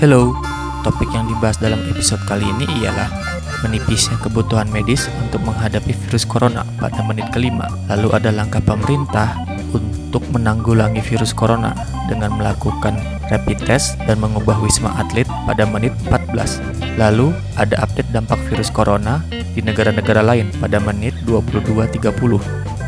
[0.00, 0.32] Hello,
[0.80, 3.12] topik yang dibahas dalam episode kali ini ialah
[3.60, 7.68] menipisnya kebutuhan medis untuk menghadapi virus corona pada menit kelima.
[7.84, 9.36] Lalu ada langkah pemerintah
[9.76, 11.76] untuk menanggulangi virus corona
[12.08, 12.96] dengan melakukan
[13.28, 16.96] rapid test dan mengubah wisma atlet pada menit 14.
[16.96, 19.20] Lalu ada update dampak virus corona
[19.52, 22.00] di negara-negara lain pada menit 22.30.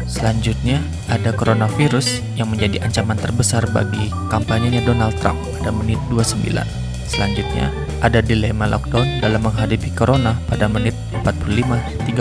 [0.09, 0.81] Selanjutnya,
[1.13, 6.82] ada coronavirus yang menjadi ancaman terbesar bagi kampanyenya Donald Trump pada menit 29.
[7.13, 7.69] Selanjutnya,
[8.01, 12.17] ada dilema lockdown dalam menghadapi corona pada menit 45.30.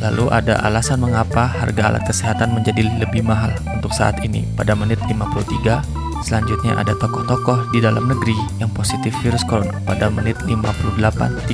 [0.00, 5.00] Lalu ada alasan mengapa harga alat kesehatan menjadi lebih mahal untuk saat ini pada menit
[5.08, 6.00] 53.
[6.20, 11.48] Selanjutnya ada tokoh-tokoh di dalam negeri yang positif virus corona pada menit 58.30.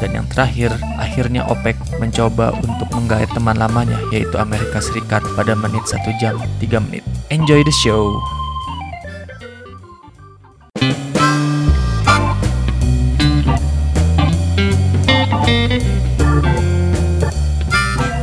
[0.00, 5.84] Dan yang terakhir, akhirnya OPEC mencoba untuk menggait teman lamanya yaitu Amerika Serikat pada menit
[5.84, 7.04] 1 jam 3 menit.
[7.28, 8.16] Enjoy the show!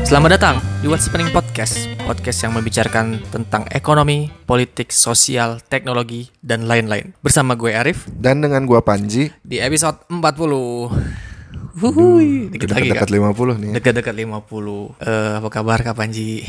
[0.10, 6.66] Selamat datang di What's Happening Podcast, podcast yang membicarakan tentang ekonomi, politik, sosial, teknologi, dan
[6.66, 7.14] lain-lain.
[7.22, 10.18] Bersama gue Arif Dan dengan gua Panji di episode 40.
[11.78, 13.22] Wuhui, dikit lagi dekat-dekat Kak.
[13.38, 13.72] 50 nih.
[13.78, 14.98] Dekat-dekat 50.
[14.98, 16.42] Eh, apa kabar Kak Panji?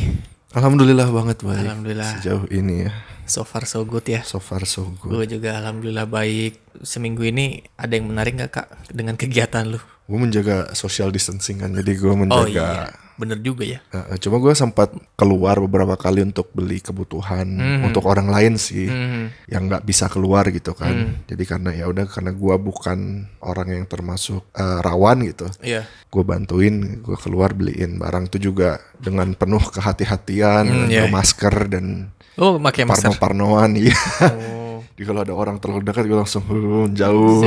[0.56, 1.60] Alhamdulillah banget baik.
[1.60, 2.10] Alhamdulillah.
[2.16, 2.96] Sejauh ini ya.
[3.28, 4.24] So far so good ya.
[4.24, 5.12] So far so good.
[5.12, 6.80] Gue juga alhamdulillah baik.
[6.80, 9.76] Seminggu ini ada yang menarik gak Kak dengan kegiatan lu?
[10.08, 11.76] Gue menjaga social distancing kan.
[11.76, 13.78] Jadi Oh menjaga iya, bener juga ya.
[14.16, 17.44] Cuma gue sempat keluar beberapa kali untuk beli kebutuhan
[17.82, 19.28] untuk orang lain sih Hmm.
[19.46, 21.20] yang nggak bisa keluar gitu kan.
[21.24, 22.98] Jadi karena ya udah karena gua bukan
[23.38, 25.46] orang yang termasuk eh, rawan gitu.
[25.60, 25.84] Iya.
[26.10, 31.06] gue bantuin gue keluar beliin barang tuh juga dengan penuh kehati-hatian Hmm, dengan iya.
[31.06, 33.12] masker dan Oh, pakai masker.
[33.12, 34.58] parno-parnoan iya Oh.
[35.00, 37.40] Jadi kalau ada orang terlalu dekat gue langsung "Huh, jauh.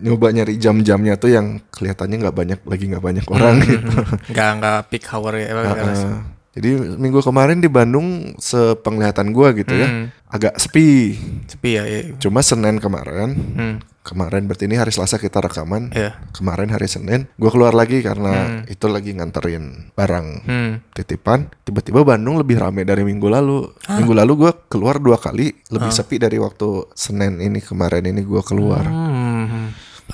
[0.00, 3.92] Nyoba nyari jam-jamnya tuh yang kelihatannya nggak banyak lagi nggak banyak orang gitu.
[4.32, 5.52] Nggak nggak peak hour ya.
[5.52, 6.08] rasa.
[6.08, 6.33] Heeh.
[6.54, 10.06] Jadi minggu kemarin di Bandung sepenglihatan gue gitu ya Hmm.
[10.30, 11.14] agak sepi.
[11.46, 11.82] Sepi ya.
[11.82, 12.14] ya.
[12.18, 13.76] Cuma Senin kemarin, Hmm.
[14.02, 15.90] kemarin berarti ini hari Selasa kita rekaman.
[15.90, 16.14] Iya.
[16.30, 20.72] Kemarin hari Senin gue keluar lagi karena itu lagi nganterin barang Hmm.
[20.90, 21.50] titipan.
[21.62, 23.70] Tiba-tiba Bandung lebih rame dari minggu lalu.
[23.90, 28.42] Minggu lalu gue keluar dua kali, lebih sepi dari waktu Senin ini kemarin ini gue
[28.42, 28.86] keluar.
[28.86, 29.23] Hmm.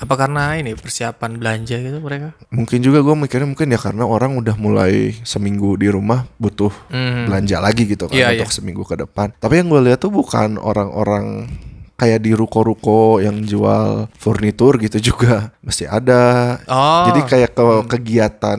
[0.01, 2.33] Apa karena ini persiapan belanja gitu mereka?
[2.49, 7.29] Mungkin juga gue mikirnya mungkin ya karena orang udah mulai seminggu di rumah butuh Hmm.
[7.29, 9.29] belanja lagi gitu kan Iya, untuk seminggu ke depan.
[9.37, 11.45] Tapi yang gue lihat tuh bukan orang-orang
[11.93, 16.57] kayak di ruko-ruko yang jual furnitur gitu juga mesti ada.
[16.65, 17.05] Oh.
[17.05, 18.57] Jadi kayak ke kegiatan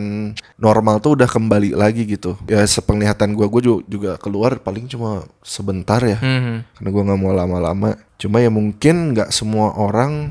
[0.57, 2.39] normal tuh udah kembali lagi gitu.
[2.47, 6.23] Ya sepenglihatan gue, gue ju- juga keluar paling cuma sebentar ya.
[6.23, 6.63] Hmm.
[6.71, 7.99] Karena gue nggak mau lama-lama.
[8.15, 10.31] Cuma ya mungkin nggak semua orang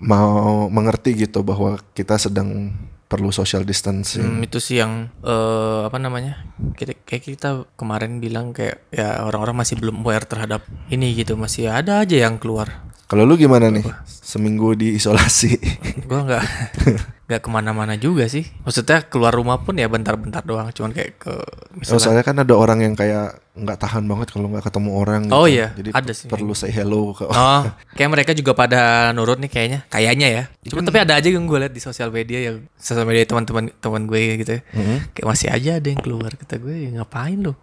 [0.00, 2.74] mau mengerti gitu bahwa kita sedang
[3.06, 4.42] perlu social distancing.
[4.42, 6.42] Hmm, itu sih yang eh, apa namanya?
[6.74, 11.70] Kita kayak kita kemarin bilang kayak ya orang-orang masih belum aware terhadap ini gitu, masih
[11.70, 12.86] ada aja yang keluar.
[13.06, 13.86] Kalau lu gimana nih?
[14.04, 15.54] Seminggu di isolasi.
[16.10, 16.44] Gua nggak
[17.26, 18.46] nggak ke mana-mana juga sih.
[18.62, 21.98] Maksudnya keluar rumah pun ya bentar-bentar doang, cuman kayak ke Oh, misalnya.
[21.98, 25.22] soalnya kan ada orang yang kayak nggak tahan banget kalau nggak ketemu orang.
[25.28, 25.58] Oh gitu.
[25.58, 26.26] iya, Jadi ada sih.
[26.26, 27.26] perlu say hello ke.
[27.26, 27.62] Oh,
[27.98, 30.42] kayak mereka juga pada nurut nih kayaknya, kayaknya ya.
[30.66, 34.06] Cuma tapi ada aja yang gue lihat di sosial media yang sosial media teman-teman teman
[34.06, 34.62] gue gitu ya.
[35.10, 37.58] Kayak masih aja ada yang keluar kata gue, "Ya, ngapain lu?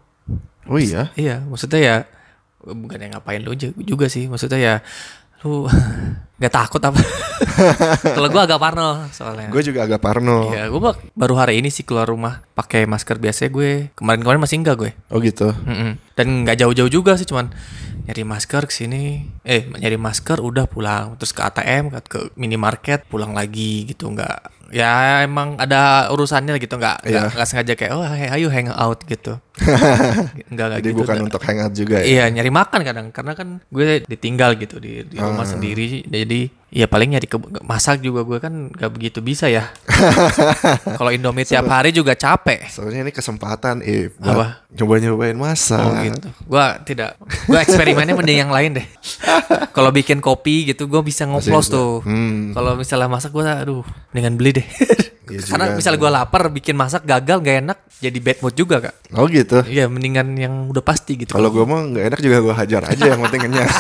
[0.68, 1.08] Oh iya.
[1.16, 1.96] Iya, maksudnya ya
[2.64, 4.76] bukan yang ngapain ju- juga sih, maksudnya ya
[5.44, 5.68] lu
[6.40, 7.00] nggak takut apa?
[8.16, 9.48] Kalau gue agak parno soalnya.
[9.48, 10.52] Gue juga agak parno.
[10.52, 10.80] Iya, gue
[11.16, 13.94] baru hari ini sih keluar rumah pakai masker biasa gue.
[13.96, 14.92] Kemarin-kemarin masih enggak gue.
[15.12, 15.52] Oh gitu.
[15.52, 16.00] Mm-mm.
[16.20, 17.52] Dan nggak jauh-jauh juga sih, cuman
[18.04, 23.08] nyari masker ke sini, eh nyari masker udah pulang, terus ke ATM, ke, ke minimarket,
[23.08, 24.92] pulang lagi gitu, nggak ya
[25.22, 27.30] emang ada urusannya gitu, nggak Iya.
[27.30, 29.38] nggak sengaja kayak oh hey, ayo hang out gitu,
[30.52, 31.00] nggak nggak Jadi gitu.
[31.00, 31.28] bukan nggak.
[31.30, 32.06] untuk hangout juga ya.
[32.06, 36.42] Iya nyari makan kadang karena kan gue ditinggal gitu di, di rumah sendiri jadi
[36.74, 39.70] ya paling nyari ke masak juga gue kan gak begitu bisa ya
[41.00, 44.34] kalau Indomie tiap hari juga capek Soalnya ini kesempatan eh Apa?
[44.34, 45.78] buat nyoba-nyobain masak.
[45.86, 46.30] Oh gitu.
[46.50, 47.14] Gua tidak.
[47.46, 48.88] Gua eksperimennya mending yang lain deh.
[49.78, 52.02] Kalau bikin kopi gitu gua bisa ngoplos tuh.
[52.02, 52.58] Hmm.
[52.58, 54.68] Kalau misalnya masak gua aduh, mendingan beli deh.
[55.32, 55.78] Iya Karena juga.
[55.80, 58.96] misalnya gua lapar bikin masak gagal gak enak jadi bad mood juga, Kak.
[59.16, 59.64] Oh gitu.
[59.64, 61.32] Iya, mendingan yang udah pasti gitu.
[61.32, 63.72] Kalau gue mah nggak enak juga gue hajar aja yang penting kenyang.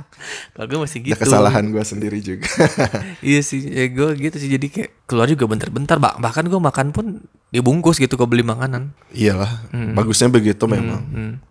[0.56, 1.12] Kalau gue masih gitu.
[1.12, 2.48] Ada kesalahan gue sendiri juga.
[3.28, 6.90] iya sih, ya gue gitu sih jadi kayak keluar juga bentar-bentar, Bah- bahkan gue makan
[6.90, 7.06] pun
[7.46, 8.90] di dibungkus gitu gue beli makanan.
[9.14, 11.06] Iyalah, bagusnya begitu memang.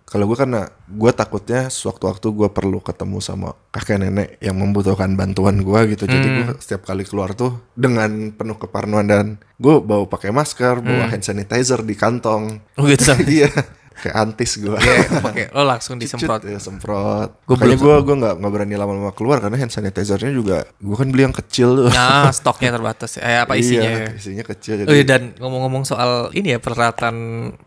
[0.05, 5.63] Kalau gue karena gue takutnya sewaktu-waktu gue perlu ketemu sama kakek nenek yang membutuhkan bantuan
[5.63, 6.05] gue gitu.
[6.05, 9.25] Jadi gue setiap kali keluar tuh dengan penuh keparnoan dan
[9.57, 12.59] gue bawa pakai masker, bawa hand sanitizer di kantong.
[12.77, 13.49] Oh gitu Iya,
[13.95, 14.75] kayak antis gue.
[15.23, 16.43] pakai lo langsung disemprot.
[16.43, 17.29] ya semprot.
[17.43, 21.07] Gua Makanya gue gue nggak nggak berani lama-lama keluar karena hand sanitizernya juga gue kan
[21.07, 21.89] beli yang kecil tuh.
[21.89, 23.17] Nah, stoknya terbatas.
[23.17, 23.87] Eh apa isinya?
[23.87, 24.09] Iya, ya?
[24.13, 24.73] isinya kecil.
[24.83, 27.15] Oh iya, Jadi dan ngomong-ngomong soal ini ya peralatan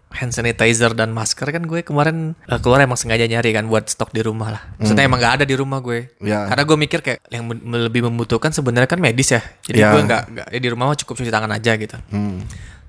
[0.09, 4.11] hand sanitizer dan masker kan gue kemarin eh, keluar emang sengaja nyari kan buat stok
[4.11, 4.63] di rumah lah.
[4.77, 6.13] Maksudnya emang nggak ada di rumah gue.
[6.21, 6.49] Ya.
[6.49, 9.41] Karena gue mikir kayak yang lebih membutuhkan sebenarnya kan medis ya.
[9.63, 9.93] Jadi Ya.
[9.93, 11.97] gue nggak nggak ya di rumah mah cukup cuci tangan aja gitu.
[12.09, 12.41] hmm,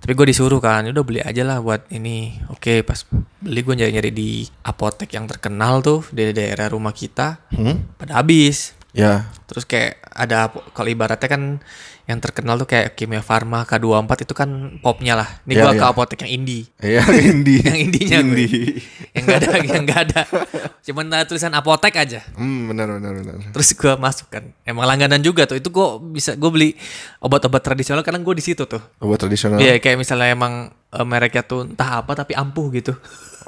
[0.10, 2.42] Tapi gue disuruh kan, udah beli aja lah buat ini.
[2.50, 2.98] Oke, pas
[3.46, 7.38] beli gue nyari-nyari di apotek yang terkenal tuh di daerah rumah kita.
[7.54, 8.74] hmm, Pada habis.
[8.90, 11.62] ya, Terus kayak ada kalau ibaratnya kan
[12.10, 14.50] yang terkenal tuh kayak Kimia Farma K24 itu kan
[14.82, 15.30] popnya lah.
[15.46, 15.94] Ini Iya, gua ke iya.
[15.94, 16.66] apotek yang indie.
[16.82, 17.62] iya indie.
[17.62, 18.26] Yang indinya gue.
[18.26, 18.62] indie.
[19.14, 20.22] Yang enggak ada yang enggak ada.
[20.82, 22.26] Cuman ada tulisan apotek aja.
[22.34, 23.54] Hmm, benar benar benar.
[23.54, 24.50] Terus gua masuk kan.
[24.66, 25.62] Emang langganan juga tuh.
[25.62, 26.74] Itu gua bisa gua beli
[27.20, 28.82] obat-obat tradisional karena gua di situ tuh.
[28.98, 29.62] Obat tradisional.
[29.62, 32.98] Iya, kayak misalnya emang eh, mereknya tuh entah apa tapi ampuh gitu.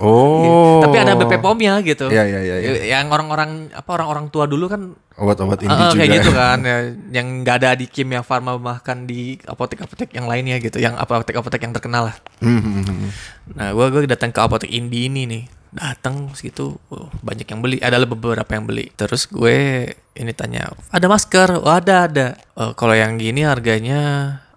[0.01, 0.81] Oh.
[0.81, 2.09] Tapi ada BP POM-nya gitu.
[2.09, 2.71] Iya, iya, iya, iya.
[2.91, 6.01] Yang orang-orang apa orang-orang tua dulu kan Obat-obat indie Ah, juga.
[6.01, 6.77] kayak gitu kan ya,
[7.13, 11.71] yang nggak ada di Kimia Farma bahkan di apotek-apotek yang lainnya gitu yang apotek-apotek yang
[11.71, 13.09] terkenal lah Hmm, hmm, hmm.
[13.53, 17.77] nah gue gue datang ke apotek Indi ini nih datang segitu oh, banyak yang beli
[17.77, 22.91] ada beberapa yang beli terus gue ini tanya ada masker oh ada ada "Oh, kalau
[22.91, 24.01] yang gini harganya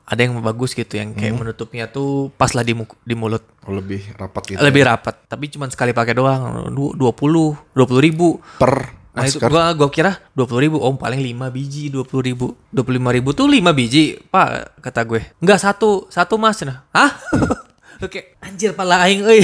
[0.05, 3.73] ada yang bagus gitu yang kayak menutupnya tuh pas lah di, mu- di mulut Oh,
[3.73, 4.61] lebih rapat gitu.
[4.61, 9.47] lebih rapat tapi cuma sekali pakai doang Du- 20 20 ribu per Nah itu masker.
[9.47, 12.85] gua gua kira 20 ribu Oh paling 5 biji 20 ribu 25
[13.15, 16.83] ribu tuh 5 biji Pak kata gue Enggak satu Satu mas nah.
[16.91, 17.15] Hah?
[18.05, 19.39] Oke Anjir pala aing euy.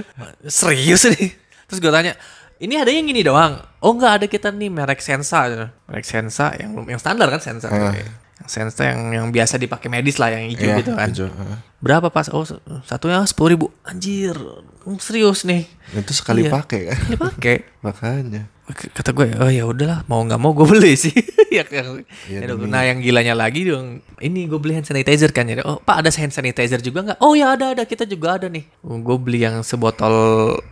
[0.48, 1.34] Serius nih
[1.66, 2.14] Terus gue tanya
[2.58, 5.50] ini ada yang gini doang Oh enggak ada kita nih merek Sensa
[5.84, 7.90] Merek Sensa yang yang standar kan Sensa Ah.
[8.48, 11.28] Sensa yang yang biasa dipakai medis lah Yang hijau Iya, gitu kan hijau.
[11.78, 12.42] Berapa pas Oh
[12.82, 14.34] satunya 10 ribu Anjir
[14.96, 16.50] Serius nih Itu sekali Iya.
[16.50, 16.98] pakai kan.
[17.04, 17.56] Ini pakai
[17.86, 18.42] Makanya.
[18.68, 21.14] Kata gue oh ya udahlah mau nggak mau gue beli sih
[21.48, 22.04] ya, kan.
[22.24, 25.64] Iya, Ya demi- nah yang gilanya lagi dong ini gue beli hand sanitizer kan ya
[25.64, 28.68] oh pak ada hand sanitizer juga nggak oh ya ada ada kita juga ada nih
[28.78, 30.12] gue beli yang sebotol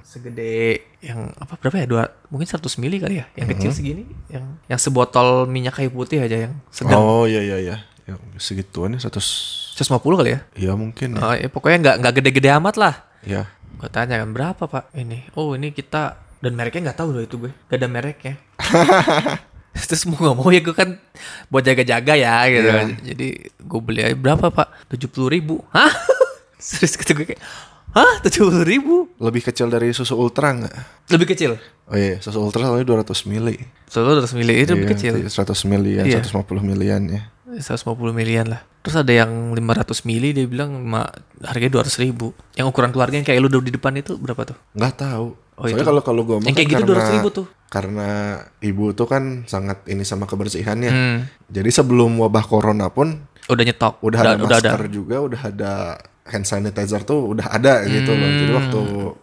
[0.03, 1.87] segede yang apa berapa ya?
[1.87, 3.31] Dua mungkin 100 mili kali ya?
[3.39, 7.59] Yang kecil segini yang yang sebotol minyak kayu putih aja yang sedang Oh iya iya
[7.63, 7.77] iya.
[8.03, 10.41] Ya, segituan ya 100 150 kali ya?
[10.57, 11.21] Iya mungkin ya.
[11.21, 12.95] oh, ya pokoknya nggak nggak gede-gede amat lah.
[13.23, 13.47] Iya.
[13.77, 15.29] gue tanya kan berapa pak ini?
[15.37, 17.53] Oh ini kita dan mereknya nggak tahu loh itu gue.
[17.69, 18.35] Gak ada mereknya.
[19.77, 20.97] Terus mau nggak mau ya gue kan
[21.47, 22.75] buat jaga-jaga ya gitu Iya.
[22.75, 22.89] kan.
[23.05, 24.89] jadi gue beli aja berapa pak?
[24.89, 25.61] tujuh puluh ribu.
[25.71, 25.93] Hah?
[26.57, 27.43] Serius kata gue kayak
[27.97, 30.75] hah tujuh puluh ribu Lebih kecil dari susu ultra nggak?
[31.09, 31.57] lebih kecil
[31.87, 33.57] Oh iya, susu ultra soalnya 200 mili.
[33.87, 36.19] selalu udah milih itu lebih Iya, kecil 100 milian, Iya.
[36.21, 37.23] 150 milian ya.
[37.47, 41.07] 150 milian lah terus ada yang 500 mili dia bilang ma,
[41.41, 44.95] harganya 200 ribu yang ukuran keluarga yang kayak lu di depan itu berapa tuh Nggak
[44.97, 45.29] tahu.
[45.57, 45.89] Oh, Soalnya itu.
[45.89, 47.47] kalau kalau gue Yang kayak gitu 200 ribu tuh.
[47.67, 48.09] Karena
[48.61, 50.91] ibu tuh kan sangat ini sama kebersihannya.
[50.93, 51.17] hmm,
[51.49, 55.73] Jadi sebelum wabah corona pun udah nyetok udah, ada udah masker juga, udah ada
[56.27, 58.29] hand sanitizer tuh udah ada gitu loh.
[58.29, 58.59] Jadi Hmm.
[58.59, 58.79] waktu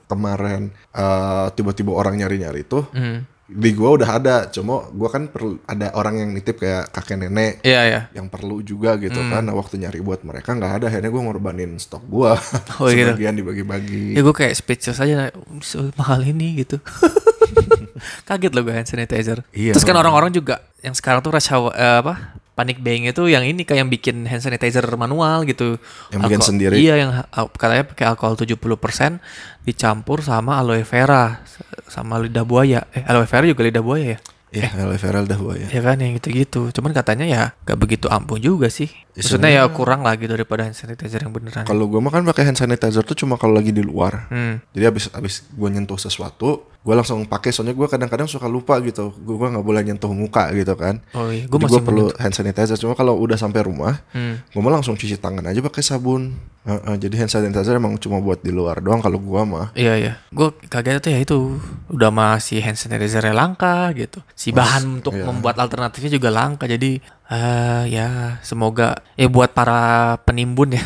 [0.05, 3.27] kemarin eh, tiba-tiba orang nyari-nyari tuh Hmm.
[3.43, 4.35] di gua udah ada.
[4.47, 8.01] Cuma gua kan perlu ada orang yang nitip kayak kakek nenek Iya iya.
[8.11, 9.29] yang perlu juga gitu Hmm.
[9.29, 9.43] kan.
[9.43, 10.85] Nah, waktu nyari buat mereka nggak ada.
[10.87, 12.33] Akhirnya gua ngorbanin stok gua.
[12.79, 13.11] Oh, gitu.
[13.11, 14.13] Sebagian dibagi-bagi.
[14.13, 16.79] Ya gue kayak speechless aja "So, mahal ini gitu.
[18.27, 19.43] Kaget loh gue hand sanitizer.
[19.51, 19.71] Iya.
[19.71, 22.35] Terus kan orang-orang juga yang sekarang tuh rush hour- eh, apa?
[22.53, 25.81] Panic buying itu yang ini kayak yang bikin hand sanitizer manual gitu.
[26.13, 26.75] Yang bikin Alko- sendiri.
[26.77, 27.11] Iya yang
[27.57, 29.17] katanya pakai alkohol 70%
[29.65, 31.41] dicampur sama aloe vera
[31.89, 32.85] sama lidah buaya.
[32.93, 34.19] Eh aloe vera juga lidah buaya ya?
[34.53, 35.65] Iya, aloe vera udah buaya.
[35.67, 36.69] Ya kan yang gitu-gitu.
[36.69, 38.85] Cuman katanya ya gak begitu ampuh juga sih.
[39.13, 41.65] Ya, Maksudnya ya kurang lagi daripada hand sanitizer yang beneran.
[41.65, 44.29] Kalau gua mah kan pakai hand sanitizer tuh cuma kalau lagi di luar.
[44.29, 44.61] Hmm.
[44.71, 47.49] Jadi abis abis gue nyentuh sesuatu, gue langsung pakai.
[47.49, 49.13] Soalnya gue kadang-kadang suka lupa gitu.
[49.15, 50.97] Gue gua nggak boleh nyentuh muka gitu kan.
[51.13, 52.77] Oh iya, gue masih gue perlu hand sanitizer.
[52.77, 54.41] Cuma kalau udah sampai rumah, Hmm.
[54.43, 56.33] gue mah langsung cuci tangan aja pakai sabun.
[56.63, 58.97] Heeh, jadi hand sanitizer emang cuma buat di luar doang.
[58.97, 59.67] Kalau gua mah.
[59.73, 61.37] Iya iya, gue kaget tuh ya itu
[61.85, 64.25] udah masih hand sanitizer langka gitu.
[64.43, 65.23] Si bahan untuk iya.
[65.23, 66.67] membuat alternatifnya juga langka.
[66.67, 66.99] Jadi
[67.31, 70.83] eh ya semoga ya buat para penimbun ya.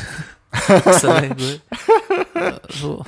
[1.37, 1.57] Gue.
[2.81, 3.01] lu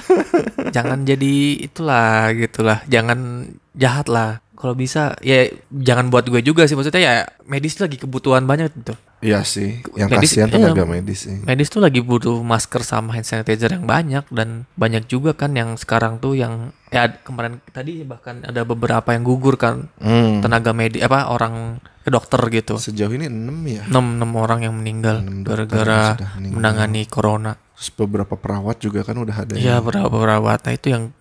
[0.70, 1.34] jangan jadi
[1.66, 7.14] itulah gitulah jangan jahat lah kalau bisa ya jangan buat gue juga sih maksudnya ya
[7.44, 10.56] medis lagi kebutuhan banyak gitu Iya sih, yang Medis- kasihan iya.
[10.64, 11.44] tenaga medis sih.
[11.44, 15.76] medis tuh lagi butuh masker sama hand sanitizer yang banyak dan banyak juga kan yang
[15.76, 20.40] sekarang tuh yang ya kemarin tadi bahkan ada beberapa yang gugur kan Hmm.
[20.40, 23.84] tenaga medis apa orang ke dokter gitu Sejauh ini 6 ya.
[23.86, 29.56] enam enam orang yang meninggal gara-gara menangani corona Terus beberapa perawat juga kan udah ada.
[29.56, 31.12] Iya beberapa perawat nah itu yang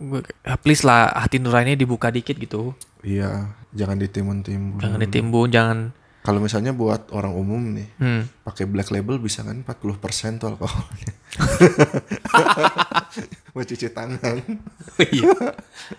[0.40, 4.78] ya please lah hati nuraninya dibuka dikit gitu Iya, jangan ditimbun-timbun.
[4.78, 5.78] jangan ditimbun jangan
[6.18, 8.44] Kalau misalnya buat orang umum nih, hmm.
[8.44, 11.08] pakai black label bisa kan 40% tuh alkoholnya.
[13.50, 14.36] Mau cuci tangan.
[15.08, 15.30] iya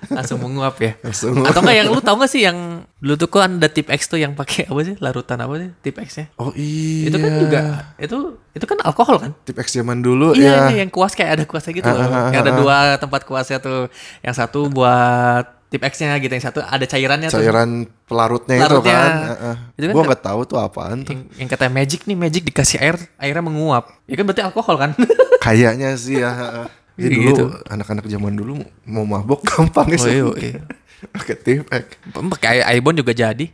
[0.07, 1.33] langsung menguap ya Langsung.
[1.41, 4.17] atau enggak yang lu tau gak sih yang dulu tuh kok ada tip X tuh
[4.17, 7.09] yang pakai apa sih larutan apa sih tip X nya Oh iya.
[7.09, 7.59] itu kan juga
[7.97, 8.17] itu
[8.53, 10.69] itu kan alkohol kan Tip X zaman dulu iya ya.
[10.69, 12.57] iya, yang kuas kayak ada kuasnya gitu Ah, loh ah, ah, yang ada ah.
[12.59, 13.87] dua tempat kuasnya tuh
[14.21, 17.69] yang satu buat tip X nya gitu yang satu ada cairannya tuh Cairan
[18.03, 18.93] pelarutnya, itu Pelarutnya.
[18.95, 19.11] kan.
[19.23, 19.55] Heeh.
[19.73, 21.13] Itu kan Gua ke- nggak tahu tuh apaan tuh.
[21.13, 24.91] yang, yang katanya magic nih magic dikasih air airnya menguap ya kan berarti alkohol kan
[25.45, 26.31] Kayaknya sih ya.
[26.31, 26.67] Ya,
[26.99, 27.45] Iya, dulu gitu.
[27.65, 30.61] anak-anak zaman dulu mau mabok gampang oh, iya, iya.
[31.15, 31.85] Pakai tip X.
[32.11, 33.45] pakai Aibon juga jadi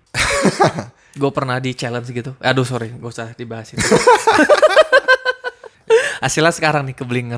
[1.19, 3.85] gue pernah di challenge gitu aduh sorry gak usah dibahas itu
[6.17, 7.37] hasilnya sekarang nih keblinger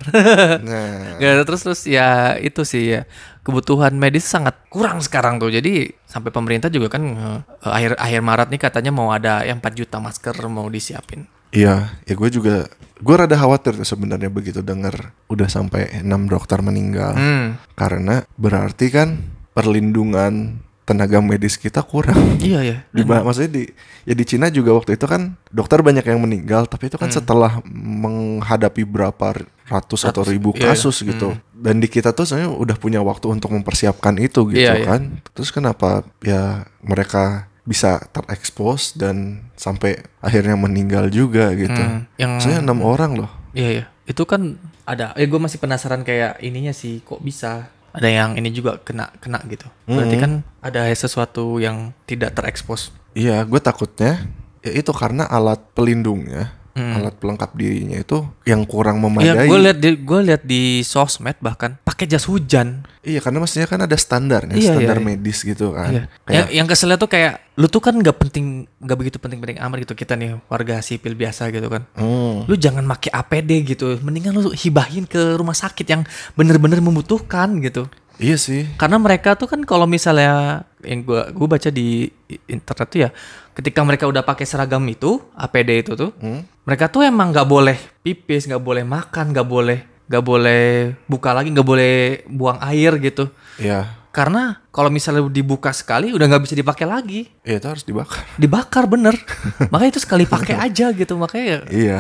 [0.63, 3.01] Nah, Gak, terus terus ya itu sih ya
[3.47, 5.47] kebutuhan medis sangat kurang sekarang tuh.
[5.47, 9.71] Jadi sampai pemerintah juga kan eh, akhir akhir Maret nih katanya mau ada yang 4
[9.71, 11.23] juta masker mau disiapin.
[11.55, 12.67] Iya, ya gue juga
[12.99, 17.15] gue rada khawatir sebenarnya begitu dengar udah sampai enam dokter meninggal.
[17.15, 17.55] Hmm.
[17.79, 19.15] Karena berarti kan
[19.55, 22.39] perlindungan tenaga medis kita kurang.
[22.43, 23.63] iya ya Di maksudnya di
[24.07, 27.17] ya di Cina juga waktu itu kan dokter banyak yang meninggal tapi itu kan Hmm.
[27.19, 30.67] setelah menghadapi berapa ratus atau ribu iya, iya.
[30.73, 31.35] kasus gitu.
[31.51, 34.87] Dan di kita tuh sebenarnya udah punya waktu untuk mempersiapkan itu gitu Iya, iya.
[34.87, 35.19] kan.
[35.35, 41.75] Terus kenapa ya mereka bisa terekspos dan sampai akhirnya meninggal juga gitu.
[41.75, 43.31] Hmm, yang Saya enam orang loh.
[43.51, 44.55] Iya ya, itu kan
[44.87, 45.11] ada.
[45.19, 49.43] Eh gue masih penasaran kayak ininya sih, kok bisa ada yang ini juga kena kena
[49.51, 49.67] gitu.
[49.83, 50.23] Berarti Mm-mm.
[50.23, 50.31] kan
[50.63, 52.95] ada sesuatu yang tidak terekspos.
[53.17, 54.23] Iya, gue takutnya
[54.63, 56.93] ya itu karena alat pelindungnya, Hmm.
[56.93, 59.47] alat pelengkap dirinya itu yang kurang Iya, memadai.
[59.49, 62.85] gue lihat di gue lihat di sosmed bahkan pakai jas hujan.
[63.01, 65.09] Iya, karena maksudnya kan ada standarnya, Iya, standar iya, iya.
[65.09, 65.89] medis gitu kan.
[65.89, 66.03] Iya.
[66.21, 68.45] Kayak, Yang, yang keselnya tuh kayak lu tuh kan nggak penting,
[68.77, 71.87] nggak begitu penting-penting amat gitu kita nih warga sipil biasa gitu kan.
[71.95, 76.05] hmm, Lu jangan pakai APD gitu, mendingan lu hibahin ke rumah sakit yang
[76.35, 77.89] bener-bener membutuhkan gitu.
[78.17, 78.67] iya sih.
[78.75, 82.05] Karena mereka tuh kan kalau misalnya yang gua gua baca di
[82.45, 83.09] internet tuh ya,
[83.53, 86.45] ketika mereka udah pakai seragam itu, APD itu tuh, Hmm?
[86.63, 90.63] mereka tuh emang nggak boleh pipis, nggak boleh makan, nggak boleh nggak boleh
[91.03, 91.93] buka lagi, nggak boleh
[92.31, 93.27] buang air gitu.
[93.59, 98.23] Iya, Karena kalau misalnya dibuka sekali udah nggak bisa dipakai lagi, iya itu harus dibakar.
[98.39, 99.13] dibakar bener.
[99.71, 101.19] Makanya itu sekali pakai aja gitu.
[101.19, 101.99] Makanya ya, iya.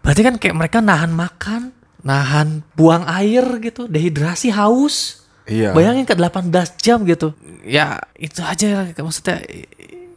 [0.00, 5.21] berarti kan kayak mereka nahan makan, nahan buang air gitu, dehidrasi, haus.
[5.44, 5.70] Iya.
[5.72, 7.34] Bayangin ke 18 jam gitu.
[7.62, 9.42] Ya itu aja maksudnya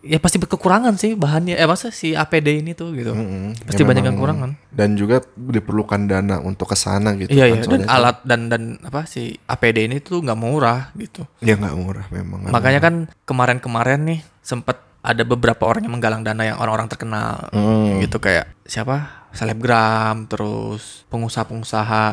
[0.01, 1.53] ya pasti berkekurangan sih bahannya.
[1.53, 3.09] Eh masa si APD ini tuh gitu.
[3.09, 3.57] Mm-mm.
[3.63, 4.49] Pasti Ya banyak memang- yang kurangan.
[4.69, 7.49] Dan juga diperlukan dana untuk ke sana gitu Iya kan.
[7.49, 11.25] iya dan soalnya alat dan dan apa si APD ini tuh nggak murah gitu.
[11.39, 12.45] Ya nggak murah memang.
[12.47, 17.97] Makanya kan kemarin-kemarin nih sempet ada beberapa orang yang menggalang dana yang orang-orang terkenal Hmm.
[17.99, 22.03] gitu kayak siapa selebgram terus pengusaha-pengusaha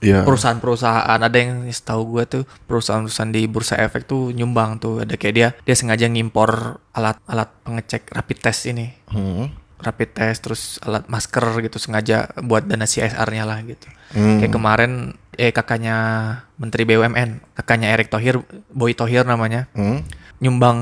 [0.00, 0.24] Iya.
[0.24, 5.34] perusahaan-perusahaan ada yang setahu gue tuh perusahaan-perusahaan di bursa efek tuh nyumbang tuh ada kayak
[5.34, 9.52] dia dia sengaja ngimpor alat-alat pengecek rapid test ini Hmm.
[9.76, 14.40] rapid test terus alat masker gitu sengaja buat dana CSR-nya lah gitu Hmm.
[14.40, 14.92] kayak kemarin
[15.36, 15.96] eh kakaknya
[16.56, 18.40] Menteri BUMN kakaknya Erick Thohir
[18.72, 20.00] Boy Thohir namanya Hmm.
[20.40, 20.78] nyumbang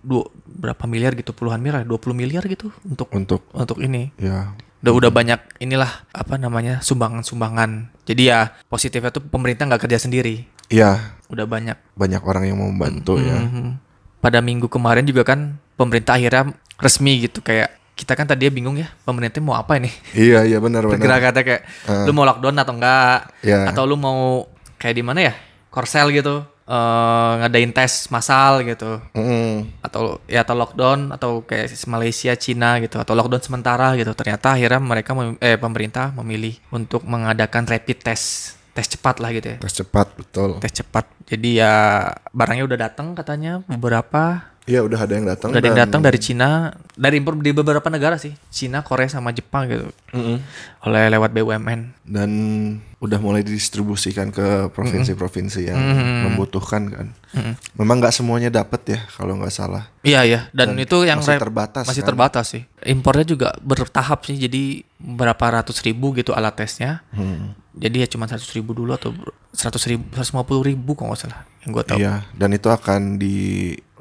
[0.00, 4.92] dua, berapa miliar gitu puluhan miliar 20 miliar gitu untuk Untuk untuk ini ya udah
[4.92, 11.14] udah banyak inilah apa namanya sumbangan-sumbangan jadi ya positifnya tuh pemerintah nggak kerja sendiri ya
[11.26, 13.38] udah banyak banyak orang yang mau membantu ya.
[13.38, 13.78] Mhm.
[14.18, 18.90] pada minggu kemarin juga kan pemerintah akhirnya resmi gitu kayak kita kan tadi bingung ya
[19.00, 20.98] pemerintah mau apa ini Iya iya benar benar.
[20.98, 22.02] bergerak kata kayak Ah.
[22.02, 23.68] lu mau lockdown atau enggak Ya.
[23.68, 24.46] atau lu mau
[24.76, 25.34] kayak di mana ya
[25.68, 29.00] korsel gitu eh, ngadain tes massal gitu.
[29.16, 29.82] Mm.
[29.82, 34.12] atau ya atau lockdown atau kayak Malaysia Cina gitu atau lockdown sementara gitu.
[34.14, 39.52] Ternyata akhirnya mereka mem- eh pemerintah memilih untuk mengadakan rapid test tes cepat lah gitu
[39.52, 39.58] ya.
[39.60, 40.56] Tes cepat betul.
[40.60, 41.04] tes cepat.
[41.28, 45.50] Jadi ya barangnya udah datang katanya beberapa Iya udah ada yang datang.
[45.50, 49.10] Udah ada yang dan- datang dari Cina, dari impor di beberapa negara sih, Cina, Korea
[49.10, 50.38] sama Jepang gitu, Mm-mm.
[50.86, 52.06] oleh lewat BUMN.
[52.06, 52.30] dan
[53.02, 55.80] udah mulai didistribusikan ke provinsi-provinsi yang
[56.30, 57.06] membutuhkan kan.
[57.74, 59.90] Memang nggak semuanya dapat ya kalau nggak salah.
[60.06, 62.08] Iya iya, dan, itu yang masih terbatas masih kan?
[62.14, 62.62] terbatas sih.
[62.86, 67.02] Impornya juga bertahap sih, jadi berapa ratus ribu gitu alat tesnya.
[67.10, 67.58] Hmm.
[67.72, 69.10] Jadi ya cuma seratus ribu dulu atau
[69.50, 71.98] seratus ribu, seratus lima puluh ribu kalau nggak salah, yang gue tahu.
[71.98, 73.16] Iya, dan itu akan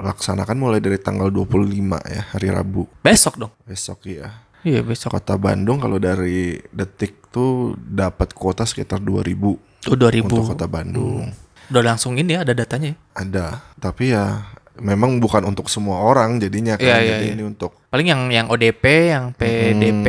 [0.02, 1.70] dilaksanakan mulai dari tanggal 25
[2.10, 2.90] ya, hari Rabu.
[3.00, 3.54] Besok dong.
[3.64, 4.44] Besok ya.
[4.62, 5.14] Iya besok.
[5.14, 10.30] Kota Bandung kalau dari Detik tuh dapat kuota sekitar 2000 Oh dua ribu.
[10.30, 11.34] untuk Kota Bandung.
[11.74, 12.94] Udah langsung ini ya, ada datanya.
[12.94, 12.96] ya.
[13.18, 13.46] Ada,
[13.82, 14.46] tapi ya
[14.78, 16.86] memang bukan untuk semua orang jadinya kan.
[16.86, 17.34] Iya, iya, Jadi iya.
[17.34, 20.08] ini untuk Paling yang yang ODP, yang PDP,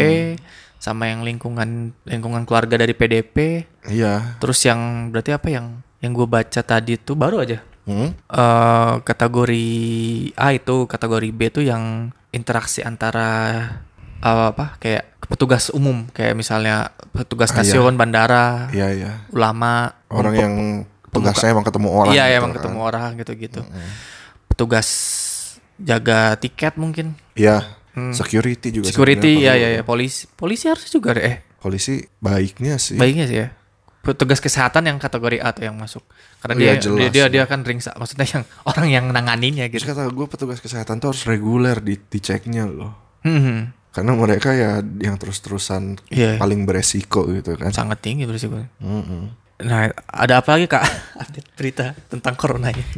[0.77, 3.65] sama yang lingkungan lingkungan keluarga dari PDP.
[3.89, 4.37] iya.
[4.37, 7.65] Terus yang berarti apa yang yang gue baca tadi tuh baru aja.
[7.83, 8.15] Hmm?
[8.15, 9.67] eh kategori
[10.35, 13.29] A itu, kategori B itu yang interaksi antara
[14.19, 17.65] eh, apa kayak petugas umum kayak misalnya petugas Ah, iya.
[17.67, 19.13] stasiun bandara, Iya, iya.
[19.29, 20.55] ulama, Orang yang
[21.09, 22.13] tugasnya emang ketemu orang.
[22.13, 22.57] iya gitu emang kan.
[22.61, 23.61] ketemu orang gitu-gitu.
[24.47, 24.89] Petugas
[25.77, 27.81] jaga tiket mungkin, Iya.
[28.13, 28.89] Security juga.
[28.89, 31.25] security ya ya ya polisi, polisi harus juga deh.
[31.27, 32.97] Eh, Polisi baiknya sih.
[32.97, 33.49] baiknya sih ya.
[34.03, 36.03] Petugas kesehatan yang kategori A tuh yang masuk.
[36.39, 37.27] Karena Oh, dia, iya, jelas, dia dia ya.
[37.29, 39.95] dia kan ringsa, maksudnya yang orang yang nanganinnya Terus gitu.
[39.95, 42.93] kata gue petugas kesehatan tuh harus reguler di diceknya loh.
[43.23, 46.35] Hmm, Karena mereka ya yang terus-terusan Iya.
[46.37, 47.71] paling beresiko gitu kan.
[47.71, 48.67] sangat tinggi berisikonya.
[48.79, 49.39] Mm-mm.
[49.63, 50.83] Nah, ada apa lagi kak?
[51.23, 52.83] Update berita tentang corona ini.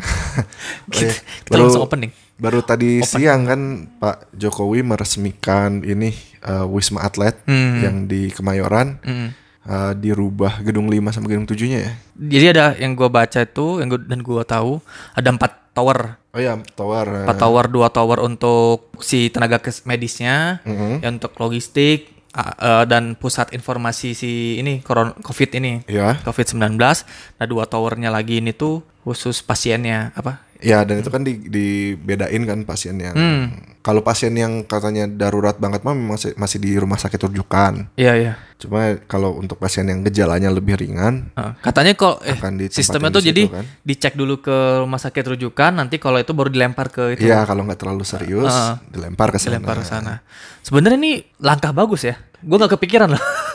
[0.86, 1.12] Oh, iya.
[1.12, 2.10] Kita Baru- langsung opening.
[2.34, 3.60] Baru tadi siang kan
[3.94, 7.78] Pak Jokowi meresmikan ini eh, Wisma Atlet Hmm.
[7.78, 9.28] yang di Kemayoran Hmm.
[9.64, 11.92] Eh, dirubah gedung 5 sama gedung 7-nya ya.
[12.14, 14.78] Jadi ada yang gua baca itu, yang gua, dan gua tahu
[15.12, 17.06] ada empat tower, Oh ya, tower.
[17.08, 21.02] eh, empat tower, dua tower untuk si tenaga medisnya, Mm-mm.
[21.02, 26.14] yang untuk logistik eh, dan pusat informasi si ini koron COVID ini, Ya.
[26.22, 26.78] COVID-19.
[26.78, 30.43] Nah dua towernya lagi ini tuh khusus pasiennya apa?
[30.58, 33.44] Ya, dan itu kan di, dibedain kan pasien yang Hmm.
[33.78, 37.90] kalau pasien yang katanya darurat banget mah memang masih, masih di rumah sakit rujukan.
[37.94, 38.32] Iya iya.
[38.56, 41.28] Cuma kalau untuk pasien yang gejalanya lebih ringan
[41.60, 43.64] katanya kok eh, Akan sistemnya tuh jadi kan.
[43.82, 47.60] dicek dulu ke rumah sakit rujukan nanti kalau itu baru dilempar ke itu Iya, kalau
[47.62, 48.74] nggak terlalu serius Heeh.
[48.88, 49.50] dilempar ke sana.
[49.52, 50.14] dilempar ke sana.
[50.62, 52.16] Sebenarnya ini langkah bagus ya.
[52.40, 53.20] Gue gak kepikiran loh.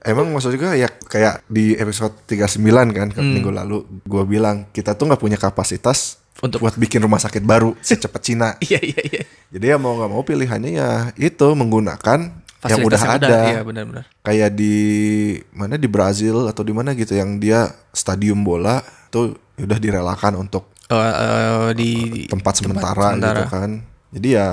[0.00, 2.58] Emang maksud juga ya kayak di episode 39
[2.90, 3.34] kan Hmm.
[3.34, 7.74] minggu lalu gua bilang kita tuh nggak punya kapasitas Untuk- buat bikin rumah sakit baru
[7.80, 8.48] secepat Cina.
[8.64, 9.22] Iya iya iya.
[9.48, 12.20] Jadi ya mau nggak mau pilihannya ya itu menggunakan
[12.60, 13.36] yang Fasilitas udah ada.
[13.48, 14.04] Iya benar-benar.
[14.20, 14.74] Kayak di
[15.52, 20.70] mana di Brazil atau di mana gitu yang dia stadium bola tuh udah direlakan untuk
[20.86, 21.90] Eh, eh, di
[22.24, 23.34] tempat sementara, sementara.
[23.34, 23.70] gitu kan.
[24.08, 24.48] Jadi ya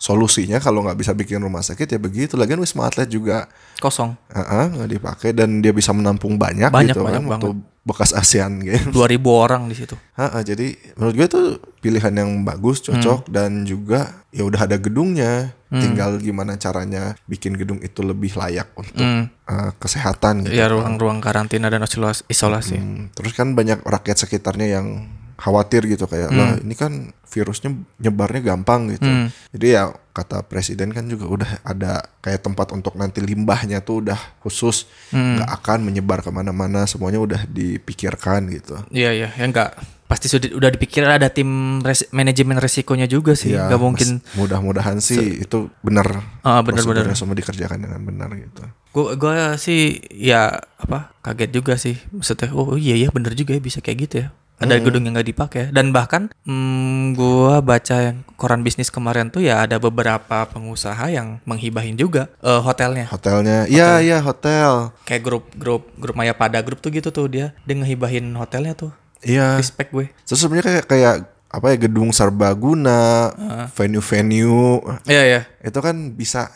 [0.00, 2.34] solusinya kalau nggak bisa bikin rumah sakit ya begitu.
[2.34, 4.16] Lagian wisma atlet juga kosong.
[4.32, 7.48] Nggak dipakai dan dia bisa menampung banyak, Banyak, gitu banyak kan waktu
[7.80, 8.92] bekas ASEAN Games.
[8.92, 8.96] 2000
[9.28, 9.96] orang di situ.
[10.12, 11.42] Heeh, jadi menurut gue itu
[11.78, 13.32] pilihan yang bagus, cocok Hmm.
[13.32, 15.52] dan juga ya udah ada gedungnya.
[15.70, 19.30] Tinggal gimana caranya bikin gedung itu lebih layak untuk Hmm.
[19.46, 20.56] eh, kesehatan gitu.
[20.56, 22.74] Ya ruang-ruang karantina dan isolas- isolasi.
[22.74, 25.06] Hmm, terus kan banyak rakyat sekitarnya yang
[25.40, 26.92] khawatir gitu kayak lah ini kan
[27.24, 29.02] virusnya nyebarnya gampang gitu.
[29.02, 29.32] Hmm.
[29.50, 34.20] Jadi ya kata presiden kan juga udah ada kayak tempat untuk nanti limbahnya tuh udah
[34.38, 35.40] khusus Hmm.
[35.40, 38.76] nggak akan menyebar ke mana-mana semuanya udah dipikirkan gitu.
[38.90, 39.72] Iya iya, ya enggak
[40.04, 41.46] pasti sudah udah dipikir ada tim
[41.80, 43.54] res- manajemen resikonya juga sih.
[43.54, 46.26] Ya, Enggak mungkin mudah-mudahan sih itu benar.
[46.42, 47.06] Ah, benar-benar.
[47.06, 48.66] prosedurnya semua dikerjakan dengan benar gitu.
[48.90, 51.94] gua gua sih ya apa kaget juga sih.
[52.10, 54.28] Maksudnya oh iya iya bener juga ya bisa kayak gitu ya.
[54.60, 59.40] Ada gedung yang nggak dipakai dan bahkan hmm, gua baca yang koran bisnis kemarin tuh
[59.40, 63.08] ya ada beberapa pengusaha yang menghibahin juga eh, hotelnya.
[63.08, 64.92] Hotelnya, iya iya hotel.
[65.08, 68.92] Kayak grup grup grup Maya Pada grup tuh gitu tuh dia dia ngehibahin hotelnya tuh.
[69.24, 69.56] Iya.
[69.56, 70.12] Respect gue.
[70.24, 71.14] Terus sebenarnya kayak kayak
[71.50, 73.34] apa ya gedung serbaguna,
[73.74, 75.40] venue-venue Iya iya.
[75.66, 76.46] itu kan bisa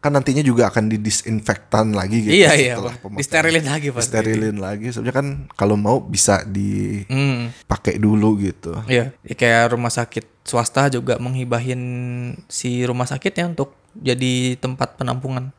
[0.00, 2.74] kan nantinya juga akan didisinfektan lagi gitu Iya iya.
[2.74, 3.20] setelah pemakaian.
[3.20, 4.00] Disterilin lagi pasti.
[4.08, 8.02] Disterilin lagi sebenarnya kan kalau mau bisa dipakai Hmm.
[8.02, 11.80] dulu gitu Iya, ya kayak rumah sakit swasta juga menghibahin
[12.46, 15.52] si rumah sakitnya untuk jadi tempat penampungan.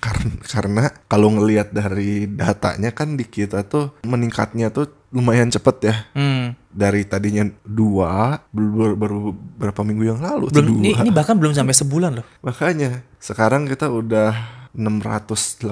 [0.00, 5.94] Karena karena kalau ngelihat dari datanya kan di kita tuh meningkatnya tuh lumayan cepet ya
[6.12, 6.58] Hmm.
[6.74, 11.54] Dari tadinya dua baru, baru berapa minggu yang lalu Belum, dua ini, ini bahkan belum
[11.54, 12.26] sampai sebulan loh.
[12.42, 14.34] makanya sekarang kita udah
[14.74, 15.70] 686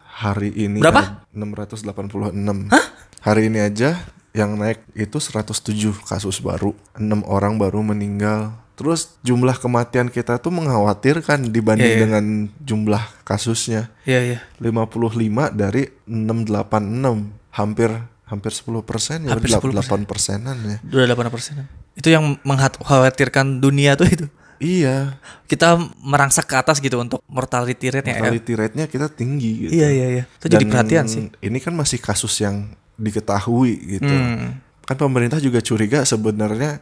[0.00, 1.22] hari ini Berapa?
[1.22, 2.72] ada 686
[3.20, 4.00] hari ini aja
[4.32, 5.54] yang naik itu 107
[6.02, 8.50] kasus baru, enam orang baru meninggal.
[8.74, 12.02] Terus jumlah kematian kita tuh mengkhawatirkan dibanding Iya, iya.
[12.02, 12.24] dengan
[12.58, 13.94] jumlah kasusnya.
[14.02, 14.38] Iya iya.
[14.58, 15.14] 55
[15.54, 19.70] dari 686, hampir hampir 10 persen ya, Hampir 10%.
[19.84, 20.78] 8 persenan ya.
[20.88, 21.68] Udah 8 persen.
[21.94, 24.26] Itu yang mengkhawatirkan dunia tuh itu.
[24.62, 28.16] Iya, Kita merangsek ke atas gitu untuk mortality rate nya.
[28.16, 29.72] mortality rate-nya kita tinggi gitu.
[29.76, 30.24] Iya iya iya.
[30.40, 31.28] Itu jadi perhatian sih.
[31.42, 34.08] Ini kan masih kasus yang diketahui gitu.
[34.08, 34.62] Hmm.
[34.86, 36.80] Kan pemerintah juga curiga sebenarnya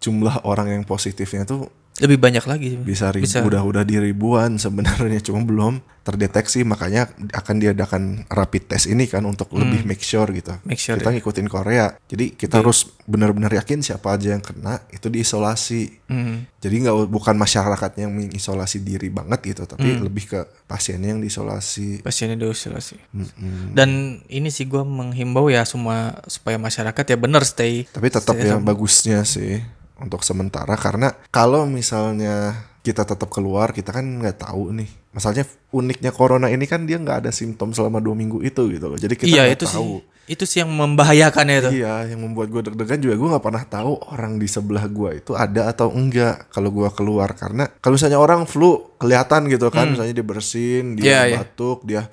[0.00, 1.68] jumlah orang yang positifnya tuh
[2.00, 2.80] Lebih banyak lagi.
[2.80, 8.88] bisa ribu, udah udah di ribuan sebenarnya cuma belum terdeteksi makanya akan diadakan rapid test
[8.88, 10.56] ini kan untuk lebih make sure gitu.
[10.56, 10.64] Hmm.
[10.64, 11.92] Make sure, kita ngikutin Korea.
[12.08, 16.08] Jadi kita harus benar-benar yakin siapa aja yang kena itu diisolasi.
[16.08, 16.48] Hmm.
[16.56, 20.08] Jadi nggak bukan masyarakatnya yang mengisolasi diri banget gitu, tapi Hmm.
[20.08, 22.00] lebih ke pasiennya yang diisolasi.
[22.00, 22.96] Pasiennya diisolasi.
[23.12, 23.76] Mm-mm.
[23.76, 27.84] Dan ini sih gua menghimbau ya semua supaya masyarakat ya bener stay.
[27.92, 29.60] Tapi tetap stay ya bagusnya sih
[30.00, 34.88] untuk sementara karena kalau misalnya kita tetap keluar kita kan nggak tahu nih.
[35.10, 38.96] Masalahnya uniknya corona ini kan dia nggak ada simptom selama dua minggu itu gitu loh.
[38.96, 40.00] Jadi kita Iya itu tahu.
[40.00, 40.08] sih.
[40.30, 41.70] Itu sih yang membahayakannya itu.
[41.82, 45.34] Iya, yang membuat gue deg-degan juga gue nggak pernah tahu orang di sebelah gue itu
[45.34, 50.14] ada atau enggak kalau gue keluar karena kalau misalnya orang flu kelihatan gitu kan, misalnya
[50.14, 51.26] dia bersin, dia Hmm.
[51.26, 52.06] Iya, batuk, dia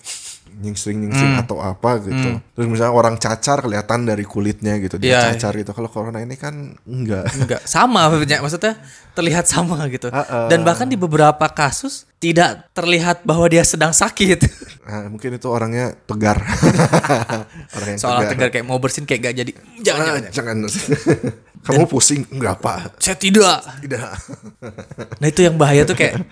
[0.57, 2.41] nyingsing-nyingsing atau apa gitu.
[2.57, 5.13] Terus misalnya orang cacar kelihatan dari kulitnya gitu, dia Hmm.
[5.13, 5.71] Iya, cacar gitu.
[5.71, 7.29] Kalau corona ini kan enggak.
[7.37, 8.75] Enggak sama maksudnya
[9.13, 10.09] terlihat sama gitu.
[10.09, 10.49] Uh-uh.
[10.49, 14.39] Dan bahkan di beberapa kasus tidak terlihat bahwa dia sedang sakit.
[14.87, 16.39] Nah, mungkin itu orangnya tegar.
[17.75, 19.51] Orang yang Soal tegar kayak mau bersin kayak gak jadi.
[19.83, 20.79] Jangan, Ah, jangan, jangan.
[21.67, 22.23] Kamu pusing?
[22.31, 22.95] Enggak apa.
[22.95, 23.67] Saya tidak.
[23.83, 24.07] Tidak.
[25.19, 26.23] Nah itu yang bahaya tuh kayak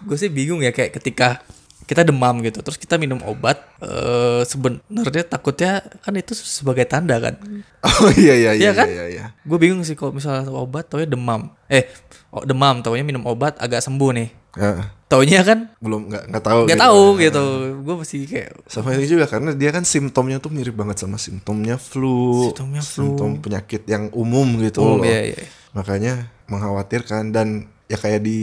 [0.00, 1.44] gue sih bingung ya kayak ketika
[1.90, 7.34] kita demam gitu terus kita minum obat eh sebenarnya takutnya kan itu sebagai tanda kan
[8.00, 8.86] Oh iya iya iya Iya kan?
[8.86, 9.24] iya iya.
[9.34, 11.90] gue bingung sih kalau misalnya obat taunya demam eh
[12.30, 16.60] oh, demam taunya minum obat agak sembuh nih Ya, taunya kan belum nggak nggak tahu.
[16.66, 16.82] nggak gitu.
[16.82, 17.44] tahu gitu
[17.86, 21.78] gue masih kayak Sama ini juga karena dia kan simptomnya tuh mirip banget sama simptomnya
[21.78, 23.14] flu, Simptomnya flu.
[23.14, 25.06] simptom penyakit yang umum gitu umum loh.
[25.06, 25.38] ya ya
[25.70, 28.38] Makanya mengkhawatirkan dan ya kayak di